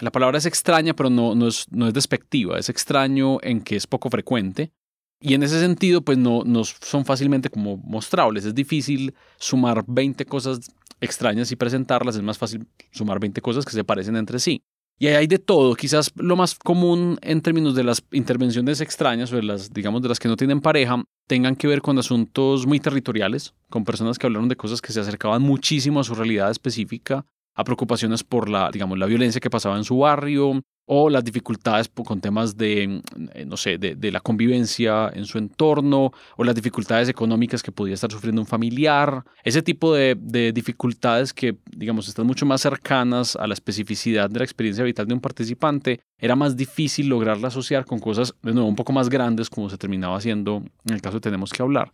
la 0.00 0.10
palabra 0.10 0.38
es 0.38 0.46
extraña, 0.46 0.94
pero 0.94 1.10
no, 1.10 1.34
no, 1.34 1.48
es, 1.48 1.66
no 1.70 1.86
es 1.86 1.94
despectiva, 1.94 2.58
es 2.58 2.68
extraño 2.68 3.38
en 3.42 3.60
que 3.60 3.76
es 3.76 3.86
poco 3.86 4.10
frecuente. 4.10 4.72
Y 5.20 5.34
en 5.34 5.42
ese 5.44 5.60
sentido, 5.60 6.02
pues 6.02 6.18
no, 6.18 6.42
no 6.44 6.64
son 6.64 7.04
fácilmente 7.04 7.48
como 7.48 7.76
mostrables. 7.76 8.44
Es 8.44 8.54
difícil 8.54 9.14
sumar 9.38 9.84
20 9.86 10.24
cosas 10.26 10.72
extrañas 11.00 11.52
y 11.52 11.56
presentarlas. 11.56 12.16
Es 12.16 12.22
más 12.22 12.38
fácil 12.38 12.66
sumar 12.90 13.20
20 13.20 13.40
cosas 13.40 13.64
que 13.64 13.70
se 13.70 13.84
parecen 13.84 14.16
entre 14.16 14.40
sí. 14.40 14.62
Y 14.98 15.06
hay 15.06 15.28
de 15.28 15.38
todo. 15.38 15.76
Quizás 15.76 16.10
lo 16.16 16.34
más 16.34 16.56
común 16.56 17.18
en 17.22 17.40
términos 17.40 17.76
de 17.76 17.84
las 17.84 18.02
intervenciones 18.10 18.80
extrañas 18.80 19.32
o 19.32 19.36
de 19.36 19.44
las, 19.44 19.72
digamos, 19.72 20.02
de 20.02 20.08
las 20.08 20.18
que 20.18 20.28
no 20.28 20.36
tienen 20.36 20.60
pareja, 20.60 21.04
tengan 21.28 21.54
que 21.54 21.68
ver 21.68 21.82
con 21.82 21.98
asuntos 21.98 22.66
muy 22.66 22.80
territoriales, 22.80 23.54
con 23.70 23.84
personas 23.84 24.18
que 24.18 24.26
hablaron 24.26 24.48
de 24.48 24.56
cosas 24.56 24.80
que 24.80 24.92
se 24.92 25.00
acercaban 25.00 25.42
muchísimo 25.42 26.00
a 26.00 26.04
su 26.04 26.14
realidad 26.14 26.50
específica 26.50 27.24
a 27.54 27.64
preocupaciones 27.64 28.24
por 28.24 28.48
la, 28.48 28.70
digamos, 28.70 28.98
la 28.98 29.06
violencia 29.06 29.40
que 29.40 29.50
pasaba 29.50 29.76
en 29.76 29.84
su 29.84 29.98
barrio 29.98 30.62
o 30.84 31.08
las 31.08 31.24
dificultades 31.24 31.88
con 31.88 32.20
temas 32.20 32.56
de, 32.56 33.02
eh, 33.34 33.44
no 33.46 33.56
sé, 33.56 33.78
de, 33.78 34.12
la 34.12 34.20
convivencia 34.20 35.10
en 35.14 35.26
su 35.26 35.38
entorno 35.38 36.12
o 36.36 36.44
las 36.44 36.54
dificultades 36.54 37.08
económicas 37.08 37.62
que 37.62 37.70
podía 37.70 37.94
estar 37.94 38.10
sufriendo 38.10 38.40
un 38.40 38.46
familiar. 38.46 39.24
Ese 39.44 39.62
tipo 39.62 39.94
de, 39.94 40.16
de 40.18 40.52
dificultades 40.52 41.32
que, 41.32 41.56
digamos, 41.70 42.08
están 42.08 42.26
mucho 42.26 42.46
más 42.46 42.60
cercanas 42.62 43.36
a 43.36 43.46
la 43.46 43.54
especificidad 43.54 44.28
de 44.28 44.40
la 44.40 44.44
experiencia 44.44 44.84
vital 44.84 45.06
de 45.06 45.14
un 45.14 45.20
participante, 45.20 46.00
era 46.18 46.36
más 46.36 46.56
difícil 46.56 47.08
lograrla 47.08 47.48
asociar 47.48 47.84
con 47.84 47.98
cosas, 47.98 48.34
de 48.42 48.52
nuevo, 48.52 48.68
un 48.68 48.76
poco 48.76 48.92
más 48.92 49.08
grandes 49.08 49.48
como 49.48 49.70
se 49.70 49.78
terminaba 49.78 50.16
haciendo 50.16 50.62
en 50.84 50.94
el 50.94 51.00
caso 51.00 51.18
de 51.18 51.20
Tenemos 51.20 51.52
que 51.52 51.62
hablar. 51.62 51.92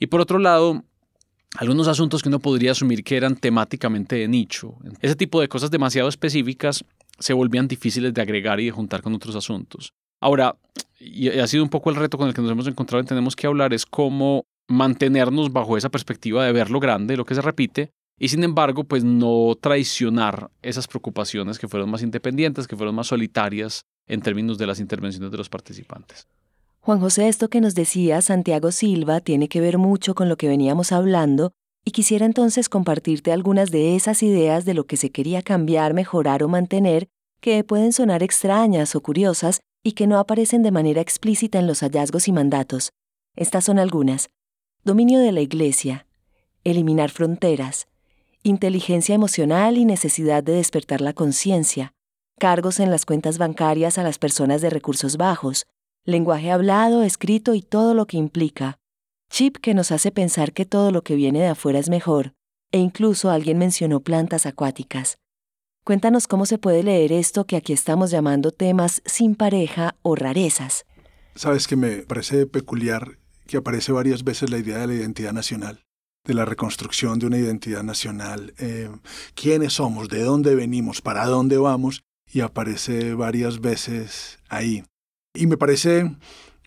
Y 0.00 0.08
por 0.08 0.20
otro 0.20 0.38
lado, 0.38 0.84
algunos 1.56 1.88
asuntos 1.88 2.22
que 2.22 2.28
uno 2.28 2.38
podría 2.38 2.72
asumir 2.72 3.02
que 3.02 3.16
eran 3.16 3.36
temáticamente 3.36 4.16
de 4.16 4.28
nicho. 4.28 4.74
Ese 5.00 5.16
tipo 5.16 5.40
de 5.40 5.48
cosas 5.48 5.70
demasiado 5.70 6.08
específicas 6.08 6.84
se 7.18 7.32
volvían 7.32 7.68
difíciles 7.68 8.14
de 8.14 8.22
agregar 8.22 8.60
y 8.60 8.66
de 8.66 8.70
juntar 8.70 9.02
con 9.02 9.14
otros 9.14 9.34
asuntos. 9.34 9.92
Ahora, 10.20 10.56
y 10.98 11.28
ha 11.28 11.46
sido 11.46 11.62
un 11.62 11.70
poco 11.70 11.90
el 11.90 11.96
reto 11.96 12.18
con 12.18 12.28
el 12.28 12.34
que 12.34 12.42
nos 12.42 12.50
hemos 12.50 12.66
encontrado 12.66 13.02
y 13.02 13.06
tenemos 13.06 13.36
que 13.36 13.46
hablar, 13.46 13.72
es 13.72 13.86
cómo 13.86 14.44
mantenernos 14.68 15.52
bajo 15.52 15.76
esa 15.76 15.88
perspectiva 15.88 16.44
de 16.44 16.52
ver 16.52 16.70
lo 16.70 16.80
grande, 16.80 17.16
lo 17.16 17.24
que 17.24 17.34
se 17.34 17.40
repite, 17.40 17.90
y 18.18 18.28
sin 18.28 18.42
embargo, 18.42 18.84
pues 18.84 19.04
no 19.04 19.56
traicionar 19.60 20.50
esas 20.60 20.88
preocupaciones 20.88 21.58
que 21.58 21.68
fueron 21.68 21.90
más 21.90 22.02
independientes, 22.02 22.66
que 22.66 22.76
fueron 22.76 22.94
más 22.94 23.06
solitarias 23.06 23.82
en 24.08 24.20
términos 24.20 24.58
de 24.58 24.66
las 24.66 24.80
intervenciones 24.80 25.30
de 25.30 25.38
los 25.38 25.48
participantes. 25.48 26.26
Juan 26.80 27.00
José, 27.00 27.28
esto 27.28 27.48
que 27.48 27.60
nos 27.60 27.74
decía 27.74 28.22
Santiago 28.22 28.72
Silva 28.72 29.20
tiene 29.20 29.48
que 29.48 29.60
ver 29.60 29.78
mucho 29.78 30.14
con 30.14 30.28
lo 30.28 30.36
que 30.36 30.48
veníamos 30.48 30.92
hablando 30.92 31.52
y 31.84 31.90
quisiera 31.90 32.24
entonces 32.26 32.68
compartirte 32.68 33.32
algunas 33.32 33.70
de 33.70 33.96
esas 33.96 34.22
ideas 34.22 34.64
de 34.64 34.74
lo 34.74 34.86
que 34.86 34.96
se 34.96 35.10
quería 35.10 35.42
cambiar, 35.42 35.94
mejorar 35.94 36.42
o 36.42 36.48
mantener 36.48 37.08
que 37.40 37.62
pueden 37.64 37.92
sonar 37.92 38.22
extrañas 38.22 38.94
o 38.94 39.00
curiosas 39.00 39.60
y 39.82 39.92
que 39.92 40.06
no 40.06 40.18
aparecen 40.18 40.62
de 40.62 40.70
manera 40.70 41.00
explícita 41.00 41.58
en 41.58 41.66
los 41.66 41.80
hallazgos 41.80 42.28
y 42.28 42.32
mandatos. 42.32 42.90
Estas 43.36 43.64
son 43.64 43.78
algunas. 43.78 44.30
Dominio 44.84 45.20
de 45.20 45.32
la 45.32 45.40
Iglesia. 45.40 46.06
Eliminar 46.64 47.10
fronteras. 47.10 47.86
Inteligencia 48.42 49.14
emocional 49.14 49.76
y 49.78 49.84
necesidad 49.84 50.42
de 50.42 50.52
despertar 50.52 51.00
la 51.00 51.12
conciencia. 51.12 51.92
Cargos 52.38 52.80
en 52.80 52.90
las 52.90 53.04
cuentas 53.04 53.38
bancarias 53.38 53.98
a 53.98 54.02
las 54.02 54.18
personas 54.18 54.60
de 54.60 54.70
recursos 54.70 55.16
bajos 55.16 55.66
lenguaje 56.08 56.50
hablado, 56.50 57.02
escrito 57.02 57.54
y 57.54 57.60
todo 57.60 57.92
lo 57.92 58.06
que 58.06 58.16
implica, 58.16 58.78
chip 59.30 59.58
que 59.58 59.74
nos 59.74 59.92
hace 59.92 60.10
pensar 60.10 60.54
que 60.54 60.64
todo 60.64 60.90
lo 60.90 61.02
que 61.02 61.14
viene 61.14 61.40
de 61.40 61.48
afuera 61.48 61.78
es 61.78 61.90
mejor, 61.90 62.32
e 62.72 62.78
incluso 62.78 63.30
alguien 63.30 63.58
mencionó 63.58 64.00
plantas 64.00 64.46
acuáticas. 64.46 65.18
Cuéntanos 65.84 66.26
cómo 66.26 66.46
se 66.46 66.56
puede 66.56 66.82
leer 66.82 67.12
esto 67.12 67.46
que 67.46 67.56
aquí 67.56 67.74
estamos 67.74 68.10
llamando 68.10 68.52
temas 68.52 69.02
sin 69.04 69.34
pareja 69.34 69.96
o 70.00 70.14
rarezas. 70.14 70.86
Sabes 71.34 71.66
que 71.66 71.76
me 71.76 71.98
parece 71.98 72.46
peculiar 72.46 73.18
que 73.46 73.58
aparece 73.58 73.92
varias 73.92 74.24
veces 74.24 74.50
la 74.50 74.58
idea 74.58 74.78
de 74.78 74.86
la 74.86 74.94
identidad 74.94 75.32
nacional, 75.34 75.84
de 76.24 76.32
la 76.32 76.46
reconstrucción 76.46 77.18
de 77.18 77.26
una 77.26 77.36
identidad 77.36 77.82
nacional, 77.82 78.54
eh, 78.58 78.90
quiénes 79.34 79.74
somos, 79.74 80.08
de 80.08 80.22
dónde 80.22 80.54
venimos, 80.54 81.02
para 81.02 81.26
dónde 81.26 81.58
vamos, 81.58 82.02
y 82.30 82.40
aparece 82.40 83.12
varias 83.12 83.60
veces 83.60 84.38
ahí. 84.48 84.84
Y 85.34 85.46
me 85.46 85.56
parece, 85.56 86.16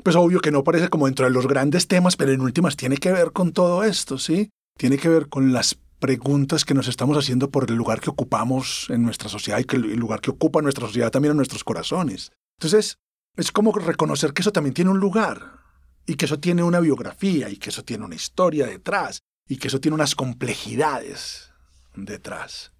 pues 0.04 0.16
obvio 0.16 0.40
que 0.40 0.52
no 0.52 0.60
aparece 0.60 0.90
como 0.90 1.06
dentro 1.06 1.26
de 1.26 1.32
los 1.32 1.48
grandes 1.48 1.88
temas, 1.88 2.16
pero 2.16 2.32
en 2.32 2.42
últimas 2.42 2.76
tiene 2.76 2.98
que 2.98 3.12
ver 3.12 3.32
con 3.32 3.52
todo 3.52 3.84
esto, 3.84 4.18
¿sí? 4.18 4.50
Tiene 4.78 4.98
que 4.98 5.10
ver 5.10 5.30
con 5.30 5.54
las 5.54 5.78
preguntas 6.00 6.66
que 6.66 6.74
nos 6.74 6.88
estamos 6.88 7.18
haciendo 7.18 7.52
por 7.52 7.70
el 7.70 7.76
lugar 7.76 8.02
que 8.02 8.10
ocupamos 8.10 8.88
en 8.90 9.04
nuestra 9.04 9.30
sociedad 9.30 9.60
y 9.60 9.66
que 9.66 9.76
el 9.76 10.00
lugar 10.00 10.20
que 10.20 10.32
ocupa 10.32 10.62
nuestra 10.62 10.88
sociedad 10.88 11.12
también 11.12 11.32
en 11.32 11.38
nuestros 11.38 11.64
corazones. 11.64 12.32
Entonces, 12.58 12.98
es 13.38 13.52
como 13.52 13.72
reconocer 13.72 14.34
que 14.34 14.42
eso 14.42 14.52
también 14.52 14.74
tiene 14.74 14.92
un 14.92 15.00
lugar 15.00 15.60
y 16.06 16.16
que 16.16 16.26
eso 16.26 16.40
tiene 16.40 16.64
una 16.64 16.80
biografía 16.80 17.50
y 17.50 17.58
que 17.58 17.70
eso 17.70 17.84
tiene 17.84 18.04
una 18.04 18.16
historia 18.16 18.66
detrás 18.66 19.22
y 19.48 19.58
que 19.58 19.68
eso 19.68 19.80
tiene 19.80 19.96
unas 19.96 20.16
complejidades 20.16 21.52
detrás. 21.96 22.72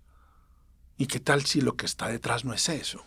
¿Y 0.98 1.08
qué 1.08 1.20
tal 1.20 1.46
si 1.46 1.62
lo 1.62 1.76
que 1.76 1.86
está 1.86 2.08
detrás 2.08 2.44
no 2.44 2.54
es 2.54 2.70
eso? 2.70 3.06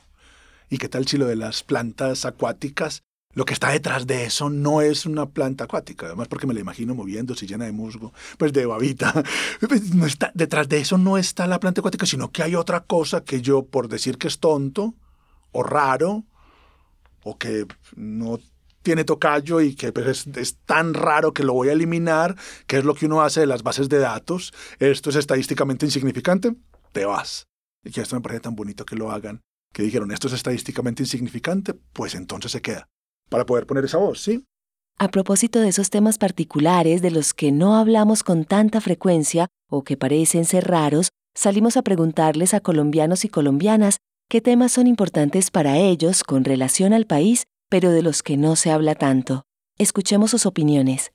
¿Y 0.70 0.78
qué 0.78 0.88
tal 0.88 1.06
si 1.06 1.18
lo 1.18 1.26
de 1.26 1.36
las 1.36 1.62
plantas 1.62 2.24
acuáticas 2.24 3.02
lo 3.34 3.44
que 3.44 3.52
está 3.52 3.70
detrás 3.70 4.06
de 4.06 4.24
eso 4.24 4.48
no 4.48 4.80
es 4.80 5.06
una 5.06 5.26
planta 5.26 5.64
acuática, 5.64 6.06
además 6.06 6.28
porque 6.28 6.46
me 6.46 6.54
la 6.54 6.60
imagino 6.60 6.94
moviéndose 6.94 7.46
llena 7.46 7.64
de 7.64 7.72
musgo, 7.72 8.12
pues 8.38 8.52
de 8.52 8.66
babita. 8.66 9.12
Pues 9.68 9.94
no 9.94 10.06
está, 10.06 10.30
detrás 10.34 10.68
de 10.68 10.78
eso 10.78 10.98
no 10.98 11.18
está 11.18 11.46
la 11.46 11.58
planta 11.58 11.80
acuática, 11.80 12.06
sino 12.06 12.30
que 12.30 12.42
hay 12.42 12.54
otra 12.54 12.80
cosa 12.80 13.24
que 13.24 13.40
yo, 13.40 13.64
por 13.64 13.88
decir 13.88 14.18
que 14.18 14.28
es 14.28 14.38
tonto 14.38 14.94
o 15.52 15.62
raro, 15.62 16.24
o 17.24 17.38
que 17.38 17.66
no 17.96 18.38
tiene 18.82 19.04
tocayo 19.04 19.60
y 19.60 19.74
que 19.74 19.92
pues, 19.92 20.06
es, 20.06 20.36
es, 20.36 20.56
tan 20.66 20.94
raro 20.94 21.32
que 21.32 21.42
lo 21.42 21.54
voy 21.54 21.70
a 21.70 21.72
eliminar, 21.72 22.36
que 22.66 22.78
es 22.78 22.84
lo 22.84 22.94
que 22.94 23.06
uno 23.06 23.22
hace 23.22 23.40
de 23.40 23.46
las 23.46 23.62
bases 23.62 23.88
de 23.88 23.98
datos, 23.98 24.52
esto 24.78 25.10
es 25.10 25.16
estadísticamente 25.16 25.86
insignificante, 25.86 26.54
te 26.92 27.04
vas. 27.06 27.46
Y 27.82 27.90
que 27.90 28.02
esto 28.02 28.16
me 28.16 28.22
parece 28.22 28.40
tan 28.40 28.54
bonito 28.54 28.84
que 28.84 28.96
lo 28.96 29.10
hagan, 29.10 29.40
que 29.74 29.82
dijeron, 29.82 30.10
esto 30.12 30.28
es 30.28 30.32
estadísticamente 30.32 31.02
insignificante, 31.02 31.74
pues 31.74 32.14
entonces 32.14 32.52
se 32.52 32.62
queda 32.62 32.88
para 33.28 33.44
poder 33.44 33.66
poner 33.66 33.84
esa 33.84 33.98
voz, 33.98 34.22
¿sí? 34.22 34.46
A 34.96 35.08
propósito 35.08 35.60
de 35.60 35.68
esos 35.68 35.90
temas 35.90 36.18
particulares 36.18 37.02
de 37.02 37.10
los 37.10 37.34
que 37.34 37.50
no 37.50 37.76
hablamos 37.76 38.22
con 38.22 38.44
tanta 38.44 38.80
frecuencia 38.80 39.48
o 39.68 39.82
que 39.82 39.96
parecen 39.96 40.44
ser 40.44 40.68
raros, 40.68 41.08
salimos 41.34 41.76
a 41.76 41.82
preguntarles 41.82 42.54
a 42.54 42.60
colombianos 42.60 43.24
y 43.24 43.28
colombianas 43.28 43.98
qué 44.30 44.40
temas 44.40 44.70
son 44.70 44.86
importantes 44.86 45.50
para 45.50 45.78
ellos 45.78 46.22
con 46.22 46.44
relación 46.44 46.92
al 46.92 47.06
país, 47.06 47.44
pero 47.68 47.90
de 47.90 48.02
los 48.02 48.22
que 48.22 48.36
no 48.36 48.54
se 48.54 48.70
habla 48.70 48.94
tanto. 48.94 49.42
Escuchemos 49.78 50.30
sus 50.30 50.46
opiniones. 50.46 51.10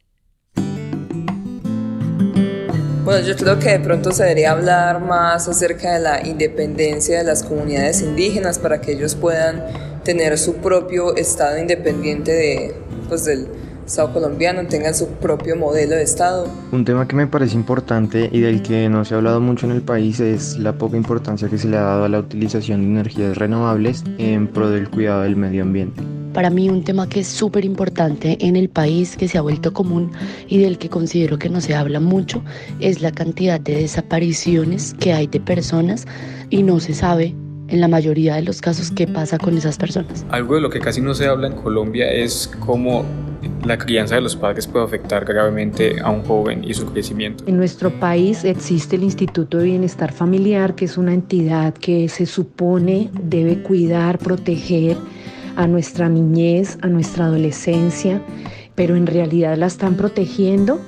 Bueno, 3.10 3.26
yo 3.26 3.36
creo 3.36 3.58
que 3.58 3.70
de 3.70 3.80
pronto 3.80 4.12
se 4.12 4.22
debería 4.22 4.52
hablar 4.52 5.02
más 5.02 5.48
acerca 5.48 5.94
de 5.94 6.00
la 6.00 6.28
independencia 6.28 7.18
de 7.18 7.24
las 7.24 7.42
comunidades 7.42 8.04
indígenas 8.04 8.60
para 8.60 8.82
que 8.82 8.92
ellos 8.92 9.16
puedan 9.16 9.64
tener 10.04 10.38
su 10.38 10.58
propio 10.58 11.16
Estado 11.16 11.58
independiente 11.58 12.32
de, 12.32 12.76
pues, 13.08 13.26
del 13.26 13.48
Estado 13.84 14.14
colombiano, 14.14 14.62
tengan 14.68 14.94
su 14.94 15.08
propio 15.08 15.56
modelo 15.56 15.96
de 15.96 16.04
Estado. 16.04 16.46
Un 16.72 16.86
tema 16.86 17.08
que 17.08 17.16
me 17.16 17.26
parece 17.26 17.56
importante 17.56 18.30
y 18.32 18.42
del 18.42 18.62
que 18.62 18.88
no 18.90 19.04
se 19.04 19.16
ha 19.16 19.18
hablado 19.18 19.42
mucho 19.42 19.66
en 19.66 19.72
el 19.72 19.82
país 19.82 20.20
es 20.20 20.60
la 20.60 20.74
poca 20.74 20.96
importancia 20.96 21.50
que 21.50 21.58
se 21.58 21.68
le 21.68 21.78
ha 21.78 21.82
dado 21.82 22.04
a 22.04 22.10
la 22.10 22.20
utilización 22.20 22.82
de 22.82 22.88
energías 22.90 23.40
renovables 23.40 24.04
en 24.20 24.46
pro 24.46 24.70
del 24.70 24.88
cuidado 24.88 25.24
del 25.24 25.36
medio 25.36 25.64
ambiente. 25.64 26.19
Para 26.34 26.50
mí 26.50 26.70
un 26.70 26.84
tema 26.84 27.10
que 27.10 27.22
es 27.22 27.28
súper 27.28 27.66
importante 27.66 28.38
en 28.40 28.56
el 28.56 28.70
país, 28.70 29.18
que 29.18 29.28
se 29.28 29.38
ha 29.38 29.42
vuelto 29.42 29.74
común 29.74 30.12
y 30.48 30.60
del 30.60 30.78
que 30.78 30.90
considero 30.90 31.40
que 31.40 31.50
no 31.50 31.60
se 31.60 31.76
habla 31.76 32.00
mucho, 32.00 32.44
es 32.80 33.02
la 33.02 33.12
cantidad 33.12 33.60
de 33.60 33.76
desapariciones 33.76 34.94
que 35.00 35.14
hay 35.14 35.28
de 35.28 35.40
personas 35.40 36.06
y 36.50 36.64
no 36.64 36.80
se 36.80 36.94
sabe 36.94 37.36
en 37.68 37.82
la 37.82 37.88
mayoría 37.88 38.36
de 38.36 38.44
los 38.44 38.62
casos 38.62 38.92
qué 38.92 39.08
pasa 39.08 39.38
con 39.38 39.58
esas 39.58 39.78
personas. 39.78 40.26
Algo 40.30 40.56
de 40.56 40.62
lo 40.62 40.70
que 40.70 40.80
casi 40.80 41.02
no 41.02 41.14
se 41.14 41.28
habla 41.28 41.48
en 41.48 41.56
Colombia 41.56 42.12
es 42.12 42.52
cómo 42.60 43.06
la 43.64 43.78
crianza 43.78 44.16
de 44.16 44.22
los 44.22 44.36
padres 44.36 44.68
puede 44.68 44.86
afectar 44.86 45.26
gravemente 45.26 46.00
a 46.02 46.10
un 46.10 46.24
joven 46.24 46.64
y 46.64 46.74
su 46.74 46.86
crecimiento. 46.86 47.44
En 47.48 47.58
nuestro 47.58 47.92
país 48.00 48.44
existe 48.44 48.96
el 48.96 49.04
Instituto 49.04 49.58
de 49.58 49.66
Bienestar 49.66 50.12
Familiar, 50.12 50.76
que 50.76 50.86
es 50.86 50.98
una 50.98 51.14
entidad 51.14 51.74
que 51.74 52.10
se 52.10 52.26
supone 52.26 53.10
debe 53.22 53.62
cuidar, 53.62 54.18
proteger 54.18 54.98
a 55.60 55.68
nuestra 55.68 56.08
niñez, 56.08 56.78
a 56.82 56.88
nuestra 56.88 57.26
adolescencia, 57.26 58.22
pero 58.76 58.96
en 58.96 59.06
realidad 59.06 59.58
la 59.58 59.66
están 59.66 59.96
protegiendo 59.96 60.80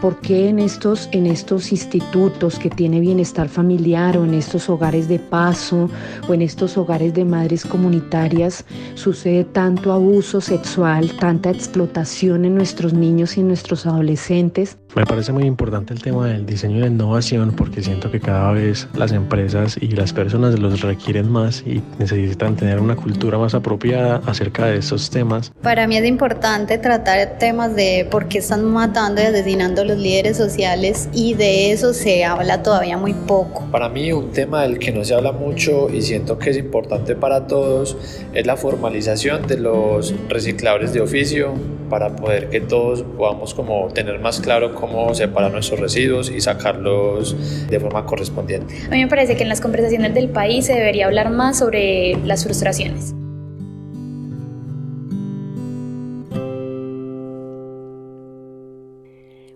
¿Por 0.00 0.18
qué 0.20 0.48
en 0.48 0.58
estos, 0.58 1.10
en 1.12 1.26
estos 1.26 1.72
institutos 1.72 2.58
que 2.58 2.70
tiene 2.70 3.00
bienestar 3.00 3.50
familiar 3.50 4.16
o 4.16 4.24
en 4.24 4.32
estos 4.32 4.70
hogares 4.70 5.08
de 5.08 5.18
paso 5.18 5.90
o 6.26 6.32
en 6.32 6.40
estos 6.40 6.78
hogares 6.78 7.12
de 7.12 7.26
madres 7.26 7.66
comunitarias 7.66 8.64
sucede 8.94 9.44
tanto 9.44 9.92
abuso 9.92 10.40
sexual, 10.40 11.12
tanta 11.18 11.50
explotación 11.50 12.46
en 12.46 12.54
nuestros 12.54 12.94
niños 12.94 13.36
y 13.36 13.40
en 13.40 13.48
nuestros 13.48 13.84
adolescentes? 13.84 14.78
Me 14.96 15.04
parece 15.04 15.32
muy 15.32 15.44
importante 15.44 15.94
el 15.94 16.02
tema 16.02 16.26
del 16.26 16.46
diseño 16.46 16.78
y 16.78 16.80
la 16.80 16.86
innovación 16.88 17.52
porque 17.52 17.80
siento 17.80 18.10
que 18.10 18.18
cada 18.18 18.50
vez 18.52 18.88
las 18.94 19.12
empresas 19.12 19.76
y 19.80 19.88
las 19.88 20.12
personas 20.12 20.58
los 20.58 20.80
requieren 20.80 21.30
más 21.30 21.62
y 21.64 21.80
necesitan 21.98 22.56
tener 22.56 22.80
una 22.80 22.96
cultura 22.96 23.38
más 23.38 23.54
apropiada 23.54 24.20
acerca 24.26 24.66
de 24.66 24.78
estos 24.78 25.10
temas. 25.10 25.52
Para 25.62 25.86
mí 25.86 25.96
es 25.96 26.06
importante 26.06 26.78
tratar 26.78 27.38
temas 27.38 27.76
de 27.76 28.08
por 28.10 28.26
qué 28.26 28.38
están 28.38 28.64
matando 28.64 29.20
y 29.20 29.26
asesinando 29.26 29.84
los 29.90 29.98
líderes 29.98 30.36
sociales 30.36 31.08
y 31.12 31.34
de 31.34 31.72
eso 31.72 31.92
se 31.92 32.24
habla 32.24 32.62
todavía 32.62 32.96
muy 32.96 33.12
poco. 33.12 33.66
Para 33.72 33.88
mí 33.88 34.12
un 34.12 34.30
tema 34.30 34.62
del 34.62 34.78
que 34.78 34.92
no 34.92 35.04
se 35.04 35.14
habla 35.14 35.32
mucho 35.32 35.90
y 35.90 36.02
siento 36.02 36.38
que 36.38 36.50
es 36.50 36.56
importante 36.56 37.16
para 37.16 37.46
todos 37.46 37.96
es 38.32 38.46
la 38.46 38.56
formalización 38.56 39.46
de 39.46 39.58
los 39.58 40.14
recicladores 40.28 40.92
de 40.92 41.00
oficio 41.00 41.54
para 41.88 42.14
poder 42.14 42.50
que 42.50 42.60
todos 42.60 43.02
podamos 43.18 43.52
como 43.52 43.88
tener 43.88 44.20
más 44.20 44.40
claro 44.40 44.74
cómo 44.74 45.12
separar 45.12 45.50
nuestros 45.50 45.80
residuos 45.80 46.30
y 46.30 46.40
sacarlos 46.40 47.36
de 47.68 47.80
forma 47.80 48.06
correspondiente. 48.06 48.74
A 48.86 48.90
mí 48.90 49.02
me 49.02 49.08
parece 49.08 49.36
que 49.36 49.42
en 49.42 49.48
las 49.48 49.60
conversaciones 49.60 50.14
del 50.14 50.28
país 50.28 50.66
se 50.66 50.74
debería 50.74 51.06
hablar 51.06 51.30
más 51.30 51.58
sobre 51.58 52.16
las 52.24 52.44
frustraciones. 52.44 53.14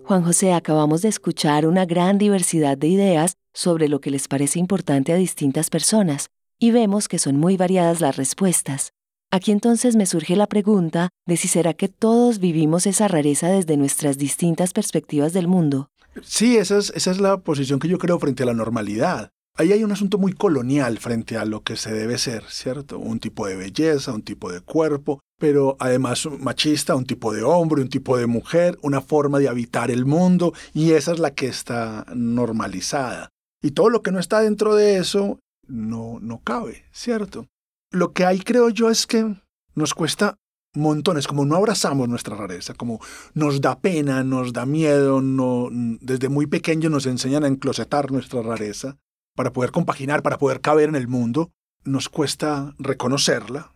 Juan 0.07 0.23
José, 0.23 0.53
acabamos 0.53 1.01
de 1.01 1.09
escuchar 1.09 1.65
una 1.65 1.87
gran 1.87 2.19
diversidad 2.19 2.77
de 2.77 2.87
ideas 2.87 3.37
sobre 3.55 3.89
lo 3.89 4.01
que 4.01 4.11
les 4.11 4.27
parece 4.27 4.59
importante 4.59 5.11
a 5.11 5.15
distintas 5.15 5.71
personas 5.71 6.27
y 6.59 6.69
vemos 6.69 7.07
que 7.07 7.17
son 7.17 7.37
muy 7.37 7.57
variadas 7.57 8.01
las 8.01 8.15
respuestas. 8.15 8.91
Aquí 9.31 9.51
entonces 9.51 9.95
me 9.95 10.05
surge 10.05 10.35
la 10.35 10.45
pregunta 10.45 11.09
de 11.25 11.37
si 11.37 11.47
será 11.47 11.73
que 11.73 11.87
todos 11.87 12.37
vivimos 12.37 12.85
esa 12.85 13.07
rareza 13.07 13.49
desde 13.49 13.77
nuestras 13.77 14.19
distintas 14.19 14.73
perspectivas 14.73 15.33
del 15.33 15.47
mundo. 15.47 15.89
Sí, 16.21 16.55
esa 16.55 16.77
es, 16.77 16.91
esa 16.95 17.09
es 17.09 17.19
la 17.19 17.37
posición 17.37 17.79
que 17.79 17.87
yo 17.87 17.97
creo 17.97 18.19
frente 18.19 18.43
a 18.43 18.45
la 18.45 18.53
normalidad. 18.53 19.31
Ahí 19.57 19.71
hay 19.71 19.85
un 19.85 19.91
asunto 19.93 20.17
muy 20.17 20.33
colonial 20.33 20.97
frente 20.97 21.37
a 21.37 21.45
lo 21.45 21.63
que 21.63 21.77
se 21.77 21.93
debe 21.93 22.17
ser, 22.17 22.43
¿cierto? 22.49 22.99
Un 22.99 23.21
tipo 23.21 23.47
de 23.47 23.55
belleza, 23.55 24.11
un 24.11 24.21
tipo 24.21 24.51
de 24.51 24.59
cuerpo, 24.59 25.21
pero 25.39 25.77
además 25.79 26.27
machista, 26.39 26.93
un 26.93 27.05
tipo 27.05 27.31
de 27.31 27.41
hombre, 27.43 27.81
un 27.81 27.87
tipo 27.87 28.17
de 28.17 28.27
mujer, 28.27 28.77
una 28.81 28.99
forma 28.99 29.39
de 29.39 29.47
habitar 29.47 29.91
el 29.91 30.05
mundo, 30.05 30.51
y 30.73 30.91
esa 30.91 31.13
es 31.13 31.19
la 31.19 31.31
que 31.31 31.47
está 31.47 32.05
normalizada. 32.13 33.29
Y 33.61 33.71
todo 33.71 33.89
lo 33.89 34.01
que 34.01 34.11
no 34.11 34.19
está 34.19 34.41
dentro 34.41 34.75
de 34.75 34.97
eso 34.97 35.39
no, 35.65 36.19
no 36.19 36.41
cabe, 36.43 36.83
¿cierto? 36.91 37.47
Lo 37.91 38.11
que 38.11 38.25
hay, 38.25 38.39
creo 38.39 38.67
yo, 38.67 38.89
es 38.89 39.07
que 39.07 39.35
nos 39.73 39.93
cuesta 39.93 40.35
montones, 40.73 41.27
como 41.27 41.45
no 41.45 41.55
abrazamos 41.55 42.09
nuestra 42.09 42.35
rareza, 42.35 42.73
como 42.73 42.99
nos 43.33 43.61
da 43.61 43.79
pena, 43.79 44.21
nos 44.25 44.51
da 44.51 44.65
miedo, 44.65 45.21
no, 45.21 45.69
desde 45.71 46.27
muy 46.27 46.45
pequeño 46.45 46.89
nos 46.89 47.05
enseñan 47.05 47.45
a 47.45 47.47
enclosetar 47.47 48.11
nuestra 48.11 48.41
rareza 48.41 48.97
para 49.35 49.53
poder 49.53 49.71
compaginar, 49.71 50.23
para 50.23 50.37
poder 50.37 50.61
caber 50.61 50.89
en 50.89 50.95
el 50.95 51.07
mundo, 51.07 51.51
nos 51.83 52.09
cuesta 52.09 52.73
reconocerla 52.79 53.71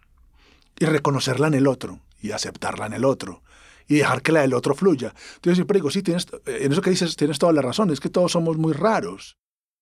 y 0.79 0.85
reconocerla 0.85 1.47
en 1.47 1.53
el 1.53 1.67
otro 1.67 1.99
y 2.21 2.31
aceptarla 2.31 2.85
en 2.85 2.93
el 2.93 3.05
otro 3.05 3.43
y 3.87 3.95
dejar 3.95 4.21
que 4.21 4.31
la 4.31 4.41
del 4.41 4.53
otro 4.53 4.75
fluya. 4.75 5.13
Entonces 5.35 5.57
siempre 5.57 5.77
digo, 5.77 5.89
sí, 5.89 6.03
tienes, 6.03 6.27
en 6.45 6.71
eso 6.71 6.81
que 6.81 6.91
dices 6.91 7.15
tienes 7.15 7.39
toda 7.39 7.51
la 7.53 7.61
razón, 7.61 7.89
es 7.89 7.99
que 7.99 8.09
todos 8.09 8.31
somos 8.31 8.57
muy 8.57 8.73
raros, 8.73 9.37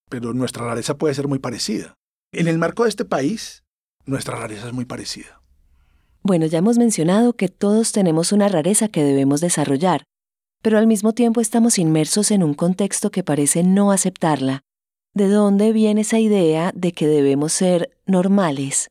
pero 0.09 0.33
nuestra 0.33 0.65
rareza 0.65 0.97
puede 0.97 1.13
ser 1.13 1.27
muy 1.27 1.39
parecida. 1.39 1.93
En 2.31 2.47
el 2.47 2.57
marco 2.57 2.83
de 2.83 2.89
este 2.89 3.05
país, 3.05 3.63
nuestra 4.05 4.37
rareza 4.37 4.67
es 4.67 4.73
muy 4.73 4.85
parecida. 4.85 5.41
Bueno, 6.23 6.45
ya 6.45 6.59
hemos 6.59 6.77
mencionado 6.77 7.33
que 7.33 7.49
todos 7.49 7.91
tenemos 7.91 8.31
una 8.31 8.47
rareza 8.47 8.87
que 8.87 9.03
debemos 9.03 9.41
desarrollar, 9.41 10.03
pero 10.61 10.77
al 10.77 10.87
mismo 10.87 11.13
tiempo 11.13 11.41
estamos 11.41 11.77
inmersos 11.77 12.31
en 12.31 12.43
un 12.43 12.53
contexto 12.53 13.11
que 13.11 13.23
parece 13.23 13.63
no 13.63 13.91
aceptarla. 13.91 14.61
¿De 15.17 15.29
dónde 15.29 15.73
viene 15.73 16.01
esa 16.01 16.19
idea 16.19 16.71
de 16.75 16.91
que 16.91 17.07
debemos 17.07 17.51
ser 17.51 17.89
normales? 18.05 18.89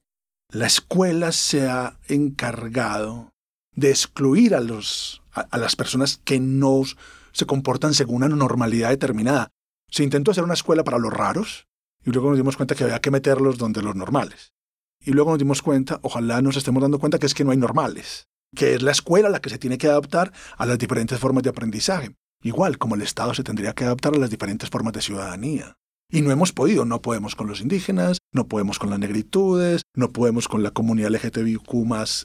La 0.52 0.66
escuela 0.66 1.30
se 1.30 1.68
ha 1.68 2.00
encargado 2.08 3.30
de 3.76 3.90
excluir 3.90 4.56
a, 4.56 4.60
las 4.60 5.76
personas 5.76 6.20
que 6.24 6.40
no 6.40 6.82
se 7.30 7.46
comportan 7.46 7.94
según 7.94 8.24
una 8.24 8.34
normalidad 8.34 8.88
determinada. 8.88 9.50
Se 9.88 10.02
intentó 10.02 10.32
hacer 10.32 10.42
una 10.42 10.54
escuela 10.54 10.82
para 10.82 10.98
los 10.98 11.12
raros 11.12 11.68
y 12.04 12.10
luego 12.10 12.30
nos 12.30 12.38
dimos 12.38 12.56
cuenta 12.56 12.74
que 12.74 12.82
había 12.82 13.00
que 13.00 13.12
meterlos 13.12 13.56
donde 13.56 13.82
los 13.82 13.94
normales. 13.94 14.52
Y 14.98 15.12
luego 15.12 15.30
nos 15.30 15.38
dimos 15.38 15.62
cuenta, 15.62 16.00
ojalá 16.02 16.42
nos 16.42 16.56
estemos 16.56 16.82
dando 16.82 16.98
cuenta 16.98 17.20
que 17.20 17.26
es 17.26 17.34
que 17.34 17.44
no 17.44 17.52
hay 17.52 17.56
normales, 17.56 18.26
que 18.56 18.74
es 18.74 18.82
la 18.82 18.90
escuela 18.90 19.28
la 19.28 19.38
que 19.38 19.50
se 19.50 19.58
tiene 19.58 19.78
que 19.78 19.86
adaptar 19.86 20.32
a 20.56 20.66
las 20.66 20.76
diferentes 20.76 21.20
formas 21.20 21.44
de 21.44 21.50
aprendizaje, 21.50 22.16
igual 22.42 22.78
como 22.78 22.96
el 22.96 23.02
Estado 23.02 23.32
se 23.32 23.44
tendría 23.44 23.74
que 23.74 23.84
adaptar 23.84 24.16
a 24.16 24.18
las 24.18 24.30
diferentes 24.30 24.68
formas 24.68 24.92
de 24.92 25.02
ciudadanía. 25.02 25.76
Y 26.08 26.22
no 26.22 26.30
hemos 26.30 26.52
podido, 26.52 26.84
no 26.84 27.02
podemos 27.02 27.34
con 27.34 27.48
los 27.48 27.60
indígenas, 27.60 28.18
no 28.32 28.46
podemos 28.46 28.78
con 28.78 28.90
las 28.90 28.98
negritudes, 28.98 29.82
no 29.94 30.12
podemos 30.12 30.46
con 30.46 30.62
la 30.62 30.70
comunidad 30.70 31.10
LGTBIQ 31.10 31.74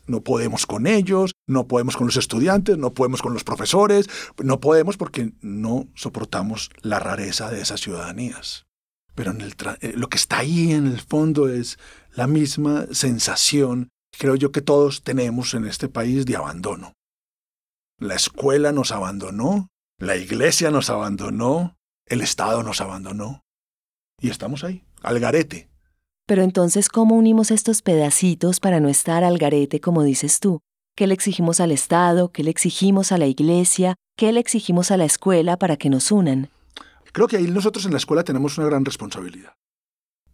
no 0.06 0.22
podemos 0.22 0.68
con 0.68 0.86
ellos, 0.86 1.34
no 1.48 1.68
podemos 1.68 1.98
con 1.98 2.06
los 2.06 2.18
estudiantes, 2.18 2.78
no 2.78 2.94
podemos 2.94 3.24
con 3.24 3.34
los 3.34 3.44
profesores, 3.44 4.08
no 4.38 4.60
podemos 4.60 4.98
porque 4.98 5.34
no 5.42 5.88
soportamos 5.96 6.70
la 6.82 7.00
rareza 7.00 7.50
de 7.50 7.62
esas 7.62 7.82
ciudadanías. 7.82 8.68
Pero 9.16 9.34
eh, 9.82 9.94
lo 9.96 10.10
que 10.10 10.18
está 10.18 10.40
ahí 10.40 10.72
en 10.72 10.86
el 10.86 11.02
fondo 11.02 11.50
es 11.50 11.80
la 12.14 12.28
misma 12.28 12.86
sensación, 12.92 13.90
creo 14.18 14.36
yo, 14.36 14.52
que 14.52 14.62
todos 14.62 15.04
tenemos 15.04 15.54
en 15.54 15.66
este 15.66 15.90
país 15.90 16.26
de 16.26 16.36
abandono. 16.36 16.94
La 17.98 18.16
escuela 18.16 18.72
nos 18.72 18.92
abandonó, 18.92 19.70
la 19.98 20.16
iglesia 20.18 20.72
nos 20.72 20.90
abandonó, 20.90 21.78
el 22.06 22.22
Estado 22.22 22.64
nos 22.64 22.82
abandonó. 22.82 23.44
Y 24.22 24.30
estamos 24.30 24.63
ahí, 24.63 24.86
al 25.01 25.20
garete. 25.20 25.70
Pero 26.28 26.44
entonces, 26.44 26.88
¿cómo 26.88 27.16
unimos 27.16 27.51
estos 27.51 27.82
pedacitos 27.82 28.62
para 28.62 28.80
no 28.80 28.88
estar 28.88 29.25
al 29.25 29.38
garete, 29.38 29.82
como 29.82 30.04
dices 30.04 30.40
tú? 30.40 30.62
¿Qué 30.96 31.08
le 31.08 31.13
exigimos 31.13 31.60
al 31.60 31.72
Estado? 31.72 32.32
¿Qué 32.32 32.44
le 32.44 32.51
exigimos 32.51 33.12
a 33.12 33.18
la 33.18 33.25
Iglesia? 33.25 33.96
¿Qué 34.16 34.32
le 34.32 34.40
exigimos 34.40 34.92
a 34.92 34.98
la 34.98 35.06
escuela 35.06 35.58
para 35.58 35.75
que 35.75 35.90
nos 35.90 36.12
unan? 36.12 36.50
Creo 37.12 37.28
que 37.28 37.38
ahí 37.38 37.48
nosotros 37.48 37.86
en 37.86 37.92
la 37.92 37.98
escuela 37.98 38.24
tenemos 38.24 38.58
una 38.58 38.68
gran 38.68 38.86
responsabilidad, 38.86 39.56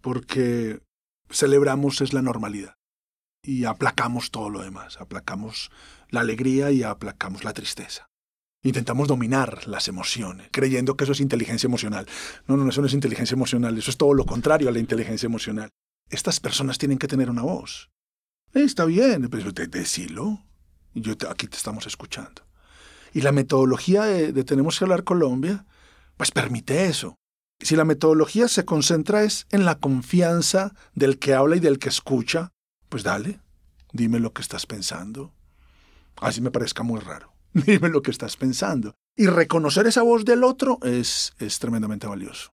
porque 0.02 0.80
celebramos 1.30 2.02
es 2.02 2.14
la 2.14 2.22
normalidad 2.22 2.76
y 3.42 3.66
aplacamos 3.66 4.30
todo 4.30 4.50
lo 4.50 4.62
demás, 4.62 4.98
aplacamos 5.00 5.72
la 6.10 6.20
alegría 6.20 6.70
y 6.72 6.84
aplacamos 6.84 7.44
la 7.44 7.54
tristeza. 7.54 8.10
Intentamos 8.64 9.08
dominar 9.08 9.68
las 9.68 9.88
emociones, 9.88 10.50
creyendo 10.52 10.98
que 10.98 11.04
eso 11.04 11.14
es 11.14 11.20
inteligencia 11.20 11.68
emocional. 11.68 12.08
No, 12.48 12.58
no, 12.58 12.70
eso 12.70 12.82
no 12.82 12.88
es 12.88 12.94
inteligencia 12.94 13.36
emocional, 13.36 13.78
eso 13.78 13.92
es 13.92 13.98
todo 13.98 14.14
lo 14.14 14.26
contrario 14.26 14.70
a 14.70 14.72
la 14.72 14.80
inteligencia 14.80 15.28
emocional. 15.28 15.70
Estas 16.10 16.40
personas 16.40 16.78
tienen 16.78 16.98
que 16.98 17.08
tener 17.08 17.30
una 17.30 17.44
voz. 17.44 17.92
Eh, 18.54 18.64
está 18.64 18.86
bien, 18.86 19.30
pero 19.30 19.52
decilo. 19.52 20.44
Yo 20.94 21.14
aquí 21.30 21.48
te 21.48 21.58
estamos 21.58 21.86
escuchando. 21.86 22.42
Y 23.14 23.22
la 23.22 23.32
metodología 23.32 24.04
de, 24.04 24.34
de 24.34 24.44
Tenemos 24.44 24.78
que 24.78 24.86
hablar 24.86 25.04
Colombia, 25.04 25.66
pues 26.18 26.32
permite 26.32 26.86
eso. 26.86 27.16
Si 27.60 27.76
la 27.76 27.86
metodología 27.86 28.48
se 28.48 28.66
concentra 28.66 29.24
es 29.24 29.48
en 29.52 29.66
la 29.66 29.80
confianza 29.80 30.74
del 30.94 31.20
que 31.20 31.34
habla 31.34 31.56
y 31.56 31.60
del 31.60 31.80
que 31.80 31.90
escucha, 31.90 32.52
pues 32.90 33.04
dale, 33.04 33.40
dime 33.94 34.20
lo 34.20 34.34
que 34.34 34.42
estás 34.42 34.66
pensando. 34.66 35.34
Así 36.18 36.42
me 36.42 36.52
parezca 36.52 36.84
muy 36.84 37.00
raro. 37.00 37.37
Dime 37.54 37.90
lo 37.90 38.02
que 38.02 38.12
estás 38.12 38.38
pensando. 38.38 38.96
Y 39.16 39.28
reconocer 39.28 39.88
esa 39.88 40.04
voz 40.04 40.26
del 40.26 40.44
otro 40.44 40.80
es, 40.84 41.34
es 41.40 41.60
tremendamente 41.60 42.08
valioso. 42.08 42.52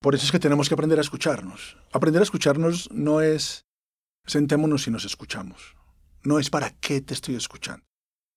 Por 0.00 0.14
eso 0.14 0.24
es 0.24 0.32
que 0.32 0.38
tenemos 0.38 0.68
que 0.68 0.74
aprender 0.74 0.98
a 0.98 1.02
escucharnos. 1.02 1.76
Aprender 1.92 2.20
a 2.20 2.24
escucharnos 2.24 2.90
no 2.90 3.20
es 3.20 3.66
sentémonos 4.26 4.86
y 4.86 4.90
nos 4.90 5.04
escuchamos. 5.04 5.76
No 6.22 6.38
es 6.38 6.50
para 6.50 6.70
qué 6.70 7.00
te 7.00 7.14
estoy 7.14 7.36
escuchando. 7.36 7.84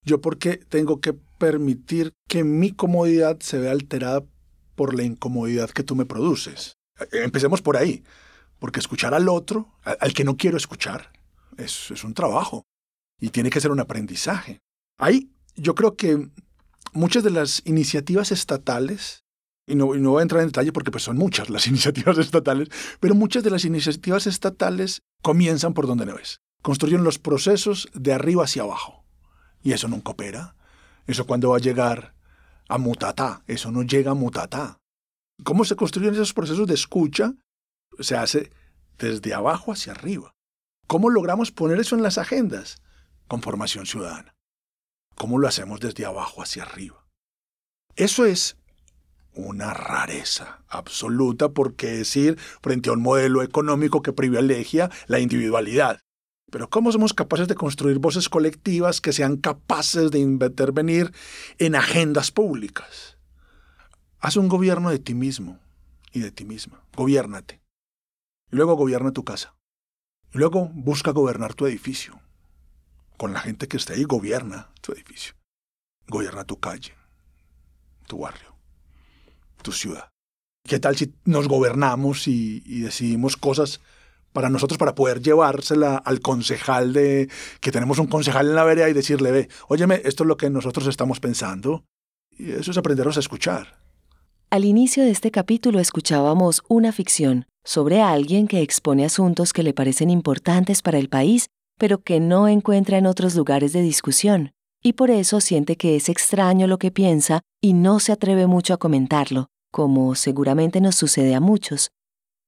Yo 0.05 0.21
porque 0.21 0.57
tengo 0.57 1.01
que 1.01 1.13
permitir 1.13 2.13
que 2.27 2.43
mi 2.43 2.71
comodidad 2.71 3.39
se 3.39 3.59
vea 3.59 3.71
alterada 3.71 4.23
por 4.75 4.95
la 4.95 5.03
incomodidad 5.03 5.69
que 5.69 5.83
tú 5.83 5.95
me 5.95 6.05
produces. 6.05 6.77
Empecemos 7.11 7.61
por 7.61 7.77
ahí, 7.77 8.03
porque 8.59 8.79
escuchar 8.79 9.13
al 9.13 9.27
otro, 9.27 9.73
al 9.83 10.13
que 10.13 10.23
no 10.23 10.37
quiero 10.37 10.57
escuchar, 10.57 11.11
es, 11.57 11.91
es 11.91 12.03
un 12.03 12.13
trabajo 12.13 12.63
y 13.19 13.29
tiene 13.29 13.49
que 13.49 13.59
ser 13.59 13.71
un 13.71 13.79
aprendizaje. 13.79 14.59
Hay 14.97 15.31
yo 15.55 15.75
creo 15.75 15.95
que 15.95 16.29
muchas 16.93 17.23
de 17.23 17.31
las 17.31 17.61
iniciativas 17.65 18.31
estatales, 18.31 19.23
y 19.67 19.75
no, 19.75 19.87
voy 19.87 20.19
a 20.19 20.23
entrar 20.23 20.41
en 20.41 20.47
detalle 20.47 20.71
porque 20.71 20.91
pues 20.91 21.03
son 21.03 21.17
muchas 21.17 21.49
las 21.49 21.67
iniciativas 21.67 22.17
estatales, 22.17 22.69
pero 22.99 23.15
muchas 23.15 23.43
de 23.43 23.51
las 23.51 23.65
iniciativas 23.65 24.27
estatales 24.27 25.01
comienzan 25.21 25.73
por 25.73 25.87
donde 25.87 26.05
no 26.05 26.17
es. 26.17 26.39
Construyen 26.61 27.03
los 27.03 27.19
procesos 27.19 27.87
de 27.93 28.13
arriba 28.13 28.43
hacia 28.43 28.63
abajo. 28.63 29.05
Y 29.61 29.73
eso 29.73 29.87
nunca 29.87 30.11
opera. 30.11 30.55
Eso 31.07 31.25
cuando 31.25 31.49
va 31.49 31.57
a 31.57 31.61
llegar 31.61 32.13
a 32.67 32.77
mutatá. 32.77 33.43
Eso 33.47 33.71
no 33.71 33.83
llega 33.83 34.11
a 34.11 34.15
mutatá. 34.15 34.79
¿Cómo 35.43 35.63
se 35.63 35.75
construyen 35.75 36.13
esos 36.13 36.33
procesos 36.33 36.67
de 36.67 36.73
escucha? 36.73 37.33
Se 37.99 38.17
hace 38.17 38.51
desde 38.97 39.33
abajo 39.33 39.71
hacia 39.71 39.93
arriba. 39.93 40.35
¿Cómo 40.87 41.09
logramos 41.09 41.51
poner 41.51 41.79
eso 41.79 41.95
en 41.95 42.03
las 42.03 42.17
agendas? 42.17 42.81
Con 43.27 43.41
formación 43.41 43.85
ciudadana. 43.85 44.35
¿Cómo 45.19 45.37
lo 45.37 45.49
hacemos 45.49 45.81
desde 45.81 46.05
abajo 46.05 46.41
hacia 46.41 46.63
arriba? 46.63 47.05
Eso 47.97 48.23
es 48.23 48.55
una 49.33 49.73
rareza 49.73 50.63
absoluta 50.69 51.49
porque 51.49 51.87
decir 51.87 52.39
frente 52.61 52.89
a 52.89 52.93
un 52.93 53.01
modelo 53.01 53.43
económico 53.43 54.01
que 54.01 54.13
privilegia 54.13 54.89
la 55.07 55.19
individualidad. 55.19 55.99
Pero 56.49 56.69
¿cómo 56.69 56.93
somos 56.93 57.13
capaces 57.13 57.49
de 57.49 57.55
construir 57.55 57.99
voces 57.99 58.29
colectivas 58.29 59.01
que 59.01 59.11
sean 59.11 59.35
capaces 59.35 60.09
de 60.09 60.19
intervenir 60.19 61.11
en 61.57 61.75
agendas 61.75 62.31
públicas? 62.31 63.17
Haz 64.19 64.37
un 64.37 64.47
gobierno 64.47 64.89
de 64.89 64.99
ti 64.99 65.15
mismo 65.15 65.59
y 66.13 66.21
de 66.21 66.31
ti 66.31 66.45
misma. 66.45 66.81
Gobiérnate. 66.95 67.59
Y 68.53 68.55
luego 68.55 68.75
gobierna 68.75 69.11
tu 69.11 69.25
casa. 69.25 69.53
Y 70.33 70.37
luego 70.37 70.71
busca 70.73 71.11
gobernar 71.11 71.55
tu 71.55 71.67
edificio 71.67 72.21
con 73.19 73.33
la 73.33 73.41
gente 73.41 73.67
que 73.67 73.75
está 73.75 73.93
ahí, 73.93 74.05
gobierna 74.05 74.69
tu 74.81 74.93
edificio, 74.93 75.35
gobierna 76.07 76.45
tu 76.45 76.57
calle, 76.57 76.93
tu 78.07 78.19
barrio, 78.19 78.55
tu 79.61 79.73
ciudad. 79.73 80.07
¿Qué 80.65 80.79
tal 80.79 80.95
si 80.95 81.13
nos 81.25 81.49
gobernamos 81.49 82.29
y, 82.29 82.61
decidimos 82.81 83.35
cosas 83.35 83.81
para 84.31 84.49
nosotros 84.49 84.77
para 84.77 84.95
poder 84.95 85.21
llevársela 85.21 85.97
al 85.97 86.21
concejal 86.21 86.93
de 86.93 87.29
que 87.59 87.71
tenemos 87.71 87.99
un 87.99 88.07
concejal 88.07 88.47
en 88.47 88.55
la 88.55 88.63
vereda 88.63 88.89
y 88.89 88.93
decirle, 88.93 89.31
ve, 89.31 89.49
óyeme, 89.67 90.01
esto 90.05 90.23
es 90.23 90.27
lo 90.27 90.37
que 90.37 90.49
nosotros 90.49 90.87
estamos 90.87 91.19
pensando. 91.19 91.83
Y 92.31 92.51
eso 92.51 92.71
es 92.71 92.77
aprendernos 92.77 93.17
a 93.17 93.19
escuchar. 93.19 93.79
Al 94.49 94.63
inicio 94.63 95.03
de 95.03 95.11
este 95.11 95.29
capítulo 95.29 95.79
escuchábamos 95.79 96.63
una 96.69 96.93
ficción 96.93 97.47
sobre 97.65 98.01
alguien 98.01 98.47
que 98.47 98.61
expone 98.61 99.03
asuntos 99.03 99.51
que 99.51 99.63
le 99.63 99.73
parecen 99.73 100.09
importantes 100.09 100.81
para 100.81 100.99
el 100.99 101.09
país 101.09 101.49
pero 101.79 102.03
que 102.03 102.19
no 102.19 102.47
encuentra 102.47 102.99
en 102.99 103.07
otros 103.07 103.33
lugares 103.33 103.73
de 103.73 103.81
discusión, 103.81 104.51
y 104.83 104.93
por 104.93 105.09
eso 105.09 105.41
siente 105.41 105.77
que 105.77 105.95
es 105.95 106.09
extraño 106.09 106.67
lo 106.67 106.77
que 106.77 106.91
piensa 106.91 107.41
y 107.61 107.73
no 107.73 107.99
se 107.99 108.11
atreve 108.11 108.45
mucho 108.45 108.73
a 108.73 108.77
comentarlo, 108.77 109.47
como 109.71 110.13
seguramente 110.13 110.81
nos 110.81 110.95
sucede 110.95 111.33
a 111.33 111.39
muchos. 111.39 111.89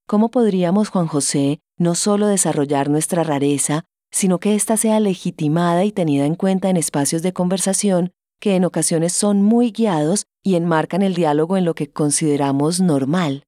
¿Cómo 0.05 0.29
podríamos, 0.29 0.89
Juan 0.89 1.07
José, 1.07 1.59
no 1.77 1.95
solo 1.95 2.27
desarrollar 2.27 2.89
nuestra 2.89 3.23
rareza, 3.23 3.85
sino 4.11 4.39
que 4.39 4.53
ésta 4.53 4.75
sea 4.75 4.99
legitimada 4.99 5.85
y 5.85 5.93
tenida 5.93 6.25
en 6.25 6.35
cuenta 6.35 6.69
en 6.69 6.75
espacios 6.75 7.21
de 7.21 7.31
conversación 7.31 8.11
que 8.41 8.55
en 8.55 8.65
ocasiones 8.65 9.13
son 9.13 9.41
muy 9.41 9.71
guiados 9.71 10.25
y 10.43 10.55
enmarcan 10.55 11.03
el 11.03 11.13
diálogo 11.13 11.55
en 11.55 11.63
lo 11.63 11.73
que 11.73 11.89
consideramos 11.89 12.81
normal? 12.81 13.43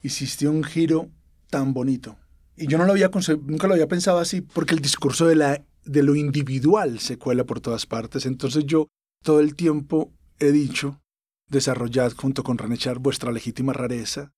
Hiciste 0.00 0.46
un 0.46 0.62
giro 0.62 1.08
tan 1.50 1.72
bonito 1.72 2.16
y 2.56 2.66
yo 2.68 2.78
no 2.78 2.84
lo 2.84 2.92
había 2.92 3.10
nunca 3.42 3.66
lo 3.66 3.74
había 3.74 3.88
pensado 3.88 4.18
así, 4.18 4.40
porque 4.40 4.74
el 4.74 4.80
discurso 4.80 5.26
de, 5.26 5.34
la, 5.34 5.64
de 5.84 6.02
lo 6.02 6.14
individual 6.14 7.00
se 7.00 7.18
cuela 7.18 7.44
por 7.44 7.60
todas 7.60 7.86
partes. 7.86 8.26
Entonces 8.26 8.64
yo 8.64 8.88
todo 9.22 9.40
el 9.40 9.56
tiempo 9.56 10.12
he 10.38 10.52
dicho, 10.52 11.00
desarrollad 11.48 12.12
junto 12.12 12.42
con 12.42 12.58
Ranechar 12.58 12.98
vuestra 12.98 13.32
legítima 13.32 13.72
rareza, 13.72 14.32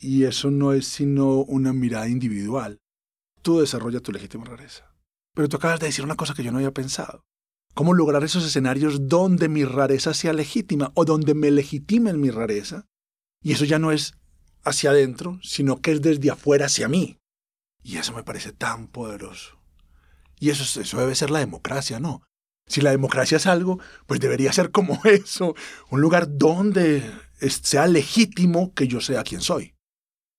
y 0.00 0.24
eso 0.24 0.50
no 0.50 0.72
es 0.72 0.86
sino 0.86 1.36
una 1.42 1.72
mirada 1.72 2.08
individual. 2.08 2.78
Tú 3.42 3.60
desarrolla 3.60 4.00
tu 4.00 4.12
legítima 4.12 4.44
rareza. 4.44 4.94
Pero 5.34 5.48
tú 5.48 5.56
acabas 5.56 5.80
de 5.80 5.86
decir 5.86 6.04
una 6.04 6.16
cosa 6.16 6.34
que 6.34 6.42
yo 6.42 6.50
no 6.50 6.58
había 6.58 6.72
pensado. 6.72 7.24
¿Cómo 7.74 7.92
lograr 7.92 8.22
esos 8.22 8.44
escenarios 8.44 9.08
donde 9.08 9.48
mi 9.48 9.64
rareza 9.64 10.14
sea 10.14 10.32
legítima 10.32 10.92
o 10.94 11.04
donde 11.04 11.34
me 11.34 11.50
legitimen 11.50 12.20
mi 12.20 12.30
rareza? 12.30 12.86
Y 13.42 13.52
eso 13.52 13.64
ya 13.64 13.78
no 13.78 13.90
es 13.90 14.14
hacia 14.62 14.90
adentro, 14.90 15.38
sino 15.42 15.80
que 15.80 15.92
es 15.92 16.00
desde 16.00 16.30
afuera 16.30 16.66
hacia 16.66 16.88
mí. 16.88 17.18
Y 17.84 17.98
eso 17.98 18.12
me 18.12 18.24
parece 18.24 18.50
tan 18.50 18.88
poderoso. 18.88 19.60
Y 20.40 20.50
eso, 20.50 20.80
eso 20.80 20.98
debe 20.98 21.14
ser 21.14 21.30
la 21.30 21.38
democracia, 21.38 22.00
¿no? 22.00 22.22
Si 22.66 22.80
la 22.80 22.90
democracia 22.90 23.36
es 23.36 23.46
algo, 23.46 23.78
pues 24.06 24.18
debería 24.18 24.52
ser 24.52 24.72
como 24.72 25.00
eso, 25.04 25.54
un 25.90 26.00
lugar 26.00 26.36
donde 26.36 27.08
sea 27.48 27.86
legítimo 27.86 28.74
que 28.74 28.88
yo 28.88 29.00
sea 29.00 29.22
quien 29.22 29.40
soy, 29.40 29.74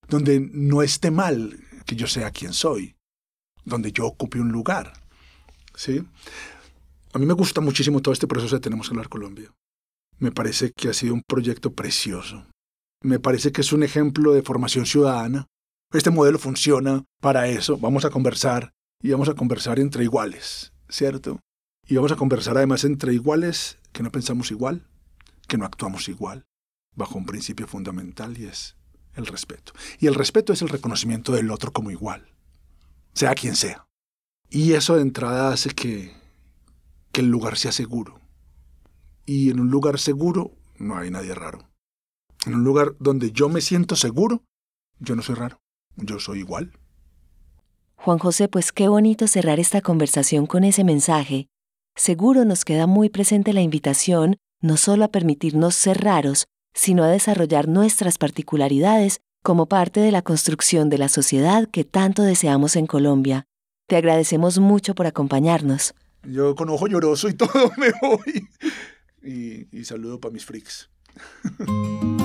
donde 0.10 0.40
no 0.40 0.82
esté 0.82 1.12
mal 1.12 1.60
que 1.86 1.96
yo 1.96 2.08
sea 2.08 2.32
quien 2.32 2.52
soy, 2.52 2.98
donde 3.64 3.92
yo 3.94 4.06
ocupe 4.06 4.40
un 4.40 4.52
lugar. 4.52 4.94
¿sí? 5.76 6.04
A 7.14 7.20
mí 7.20 7.26
me 7.26 7.34
gusta 7.34 7.62
muchísimo 7.62 8.02
todo 8.02 8.14
este 8.14 8.28
proceso 8.28 8.56
de 8.56 8.62
Tenemos 8.62 8.88
que 8.90 8.94
hablar 8.94 9.10
Colombia. 9.10 9.54
Me 10.18 10.32
parece 10.32 10.72
que 10.72 10.90
ha 10.90 10.94
sido 10.94 11.14
un 11.14 11.24
proyecto 11.28 11.74
precioso. 11.74 12.46
Me 13.02 13.20
parece 13.20 13.52
que 13.52 13.62
es 13.62 13.72
un 13.72 13.84
ejemplo 13.84 14.34
de 14.34 14.42
formación 14.42 14.86
ciudadana. 14.86 15.48
Este 15.93 16.12
modelo 16.12 16.39
funciona 16.39 17.06
para 17.21 17.48
eso. 17.48 17.78
Vamos 17.78 18.06
a 18.06 18.10
conversar 18.10 18.74
y 19.02 19.12
vamos 19.12 19.30
a 19.30 19.34
conversar 19.34 19.80
entre 19.80 20.04
iguales, 20.04 20.74
¿cierto? 20.89 21.39
Y 21.88 21.95
vamos 21.95 22.12
a 22.12 22.15
conversar 22.15 22.58
además 22.58 22.84
entre 22.84 23.13
iguales 23.13 23.78
que 23.91 24.04
no 24.04 24.12
pensamos 24.12 24.52
igual, 24.52 24.88
que 25.48 25.58
no 25.58 25.65
actuamos 25.65 26.10
igual, 26.10 26.45
bajo 26.95 27.17
un 27.17 27.26
principio 27.26 27.67
fundamental 27.67 28.38
y 28.38 28.45
es 28.45 28.76
el 29.13 29.28
respeto. 29.28 29.74
Y 30.00 30.08
el 30.08 30.15
respeto 30.15 30.54
es 30.54 30.62
el 30.62 30.69
reconocimiento 30.69 31.32
del 31.32 31.52
otro 31.52 31.71
como 31.71 31.91
igual, 31.91 32.34
sea 33.13 33.36
quien 33.36 33.56
sea. 33.56 33.86
Y 34.50 34.74
eso 34.74 34.95
de 34.95 35.02
entrada 35.02 35.50
hace 35.50 35.69
que, 35.69 36.13
que 37.12 37.21
el 37.21 37.28
lugar 37.28 37.58
sea 37.58 37.71
seguro. 37.71 38.19
Y 39.26 39.50
en 39.50 39.60
un 39.60 39.69
lugar 39.69 40.00
seguro 40.00 40.52
no 40.78 40.98
hay 40.98 41.12
nadie 41.12 41.34
raro. 41.34 41.69
En 42.45 42.56
un 42.56 42.63
lugar 42.63 42.95
donde 43.00 43.32
yo 43.32 43.50
me 43.50 43.62
siento 43.62 43.95
seguro, 43.95 44.43
yo 45.00 45.15
no 45.15 45.21
soy 45.21 45.36
raro, 45.36 45.60
yo 45.98 46.20
soy 46.20 46.40
igual. 46.40 46.72
Juan 47.96 48.20
José, 48.20 48.48
pues 48.48 48.72
qué 48.72 48.88
bonito 48.88 49.28
cerrar 49.28 49.60
esta 49.60 49.82
conversación 49.82 50.46
con 50.46 50.64
ese 50.64 50.84
mensaje. 50.84 51.48
Seguro 51.96 52.46
nos 52.46 52.66
queda 52.66 52.88
muy 52.88 53.10
presente 53.10 53.54
la 53.54 53.62
invitación 53.62 54.38
no 54.62 54.78
solo 54.78 55.06
a 55.06 55.10
permitirnos 55.10 55.76
ser 55.76 56.02
raros, 56.04 56.48
sino 56.74 57.04
a 57.04 57.08
desarrollar 57.08 57.68
nuestras 57.68 58.18
particularidades 58.18 59.22
como 59.44 59.68
parte 59.68 60.00
de 60.00 60.12
la 60.12 60.22
construcción 60.22 60.90
de 60.90 60.98
la 60.98 61.08
sociedad 61.08 61.70
que 61.70 61.84
tanto 61.84 62.24
deseamos 62.24 62.76
en 62.76 62.88
Colombia. 62.88 63.46
Te 63.88 63.96
agradecemos 63.96 64.60
mucho 64.60 64.96
por 64.96 65.06
acompañarnos. 65.06 65.94
Yo 66.24 66.56
con 66.56 66.70
ojo 66.70 66.88
lloroso 66.88 67.30
y 67.30 67.36
todo 67.36 67.72
me 67.78 67.92
voy. 68.02 68.50
Y, 69.24 69.78
y 69.78 69.86
saludo 69.86 70.20
para 70.20 70.34
mis 70.34 70.46
freaks. 70.46 70.90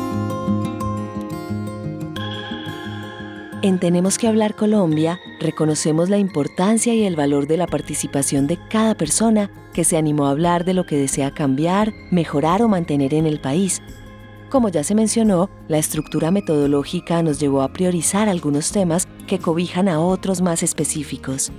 En 3.63 3.79
Tenemos 3.79 4.17
que 4.17 4.27
hablar 4.27 4.57
Colombia, 4.57 5.21
reconocemos 5.39 6.09
la 6.09 6.17
importancia 6.17 6.95
y 6.95 7.05
el 7.05 7.15
valor 7.15 7.47
de 7.47 7.59
la 7.59 7.67
participación 7.67 8.47
de 8.47 8.59
cada 8.71 8.95
persona 8.95 9.51
que 9.75 9.85
se 9.85 9.99
animó 9.99 10.27
a 10.27 10.31
hablar 10.31 10.65
de 10.65 10.73
lo 10.73 10.87
que 10.87 10.97
desea 10.97 11.35
cambiar, 11.35 11.93
mejorar 12.11 12.63
o 12.63 12.69
mantener 12.69 13.13
en 13.13 13.27
el 13.27 13.39
país. 13.39 13.83
Como 14.49 14.71
ya 14.71 14.83
se 14.83 14.95
mencionó, 14.95 15.51
la 15.69 15.77
estructura 15.77 16.31
metodológica 16.31 17.23
nos 17.23 17.39
llevó 17.39 17.61
a 17.61 17.71
priorizar 17.71 18.31
algunos 18.31 18.73
temas 18.73 19.07
que 19.27 19.39
cobijan 19.39 19.91
a 19.91 20.01
otros 20.01 20.41
más 20.41 20.63
específicos. 20.63 21.53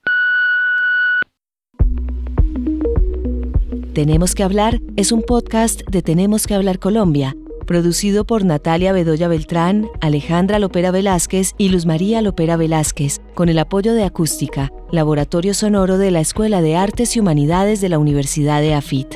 Tenemos 3.94 4.34
que 4.34 4.42
hablar 4.42 4.82
es 4.96 5.12
un 5.12 5.22
podcast 5.22 5.84
de 5.88 6.02
Tenemos 6.02 6.48
que 6.48 6.56
hablar 6.56 6.80
Colombia, 6.80 7.38
producido 7.68 8.26
por 8.26 8.44
Natalia 8.44 8.92
Bedoya 8.92 9.28
Beltrán, 9.28 9.88
Alejandra 10.02 10.58
Lopera 10.58 10.90
Velázquez 10.90 11.54
y 11.60 11.70
Luz 11.70 11.86
María 11.86 12.24
Lopera 12.24 12.58
Velázquez, 12.58 13.22
con 13.36 13.50
el 13.50 13.60
apoyo 13.60 13.94
de 13.94 14.04
Acústica, 14.04 14.72
Laboratorio 14.92 15.54
Sonoro 15.54 16.00
de 16.00 16.10
la 16.10 16.22
Escuela 16.22 16.64
de 16.64 16.76
Artes 16.76 17.16
y 17.16 17.20
Humanidades 17.20 17.82
de 17.82 17.90
la 17.90 18.00
Universidad 18.00 18.62
de 18.62 18.74
AFIT. 18.74 19.14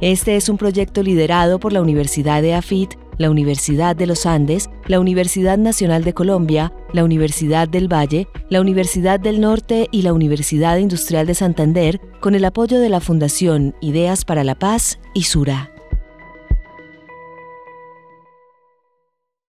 Este 0.00 0.36
es 0.36 0.48
un 0.48 0.58
proyecto 0.58 1.02
liderado 1.02 1.58
por 1.58 1.72
la 1.72 1.82
Universidad 1.82 2.40
de 2.40 2.54
AFIT 2.54 2.94
la 3.20 3.30
Universidad 3.30 3.94
de 3.94 4.06
los 4.06 4.24
Andes, 4.24 4.70
la 4.86 4.98
Universidad 4.98 5.58
Nacional 5.58 6.04
de 6.04 6.14
Colombia, 6.14 6.72
la 6.94 7.04
Universidad 7.04 7.68
del 7.68 7.86
Valle, 7.92 8.28
la 8.48 8.62
Universidad 8.62 9.20
del 9.20 9.42
Norte 9.42 9.88
y 9.92 10.00
la 10.00 10.14
Universidad 10.14 10.78
Industrial 10.78 11.26
de 11.26 11.34
Santander, 11.34 12.00
con 12.20 12.34
el 12.34 12.46
apoyo 12.46 12.80
de 12.80 12.88
la 12.88 13.00
Fundación 13.00 13.74
Ideas 13.82 14.24
para 14.24 14.42
la 14.42 14.54
Paz 14.54 14.98
y 15.12 15.24
Sura. 15.24 15.70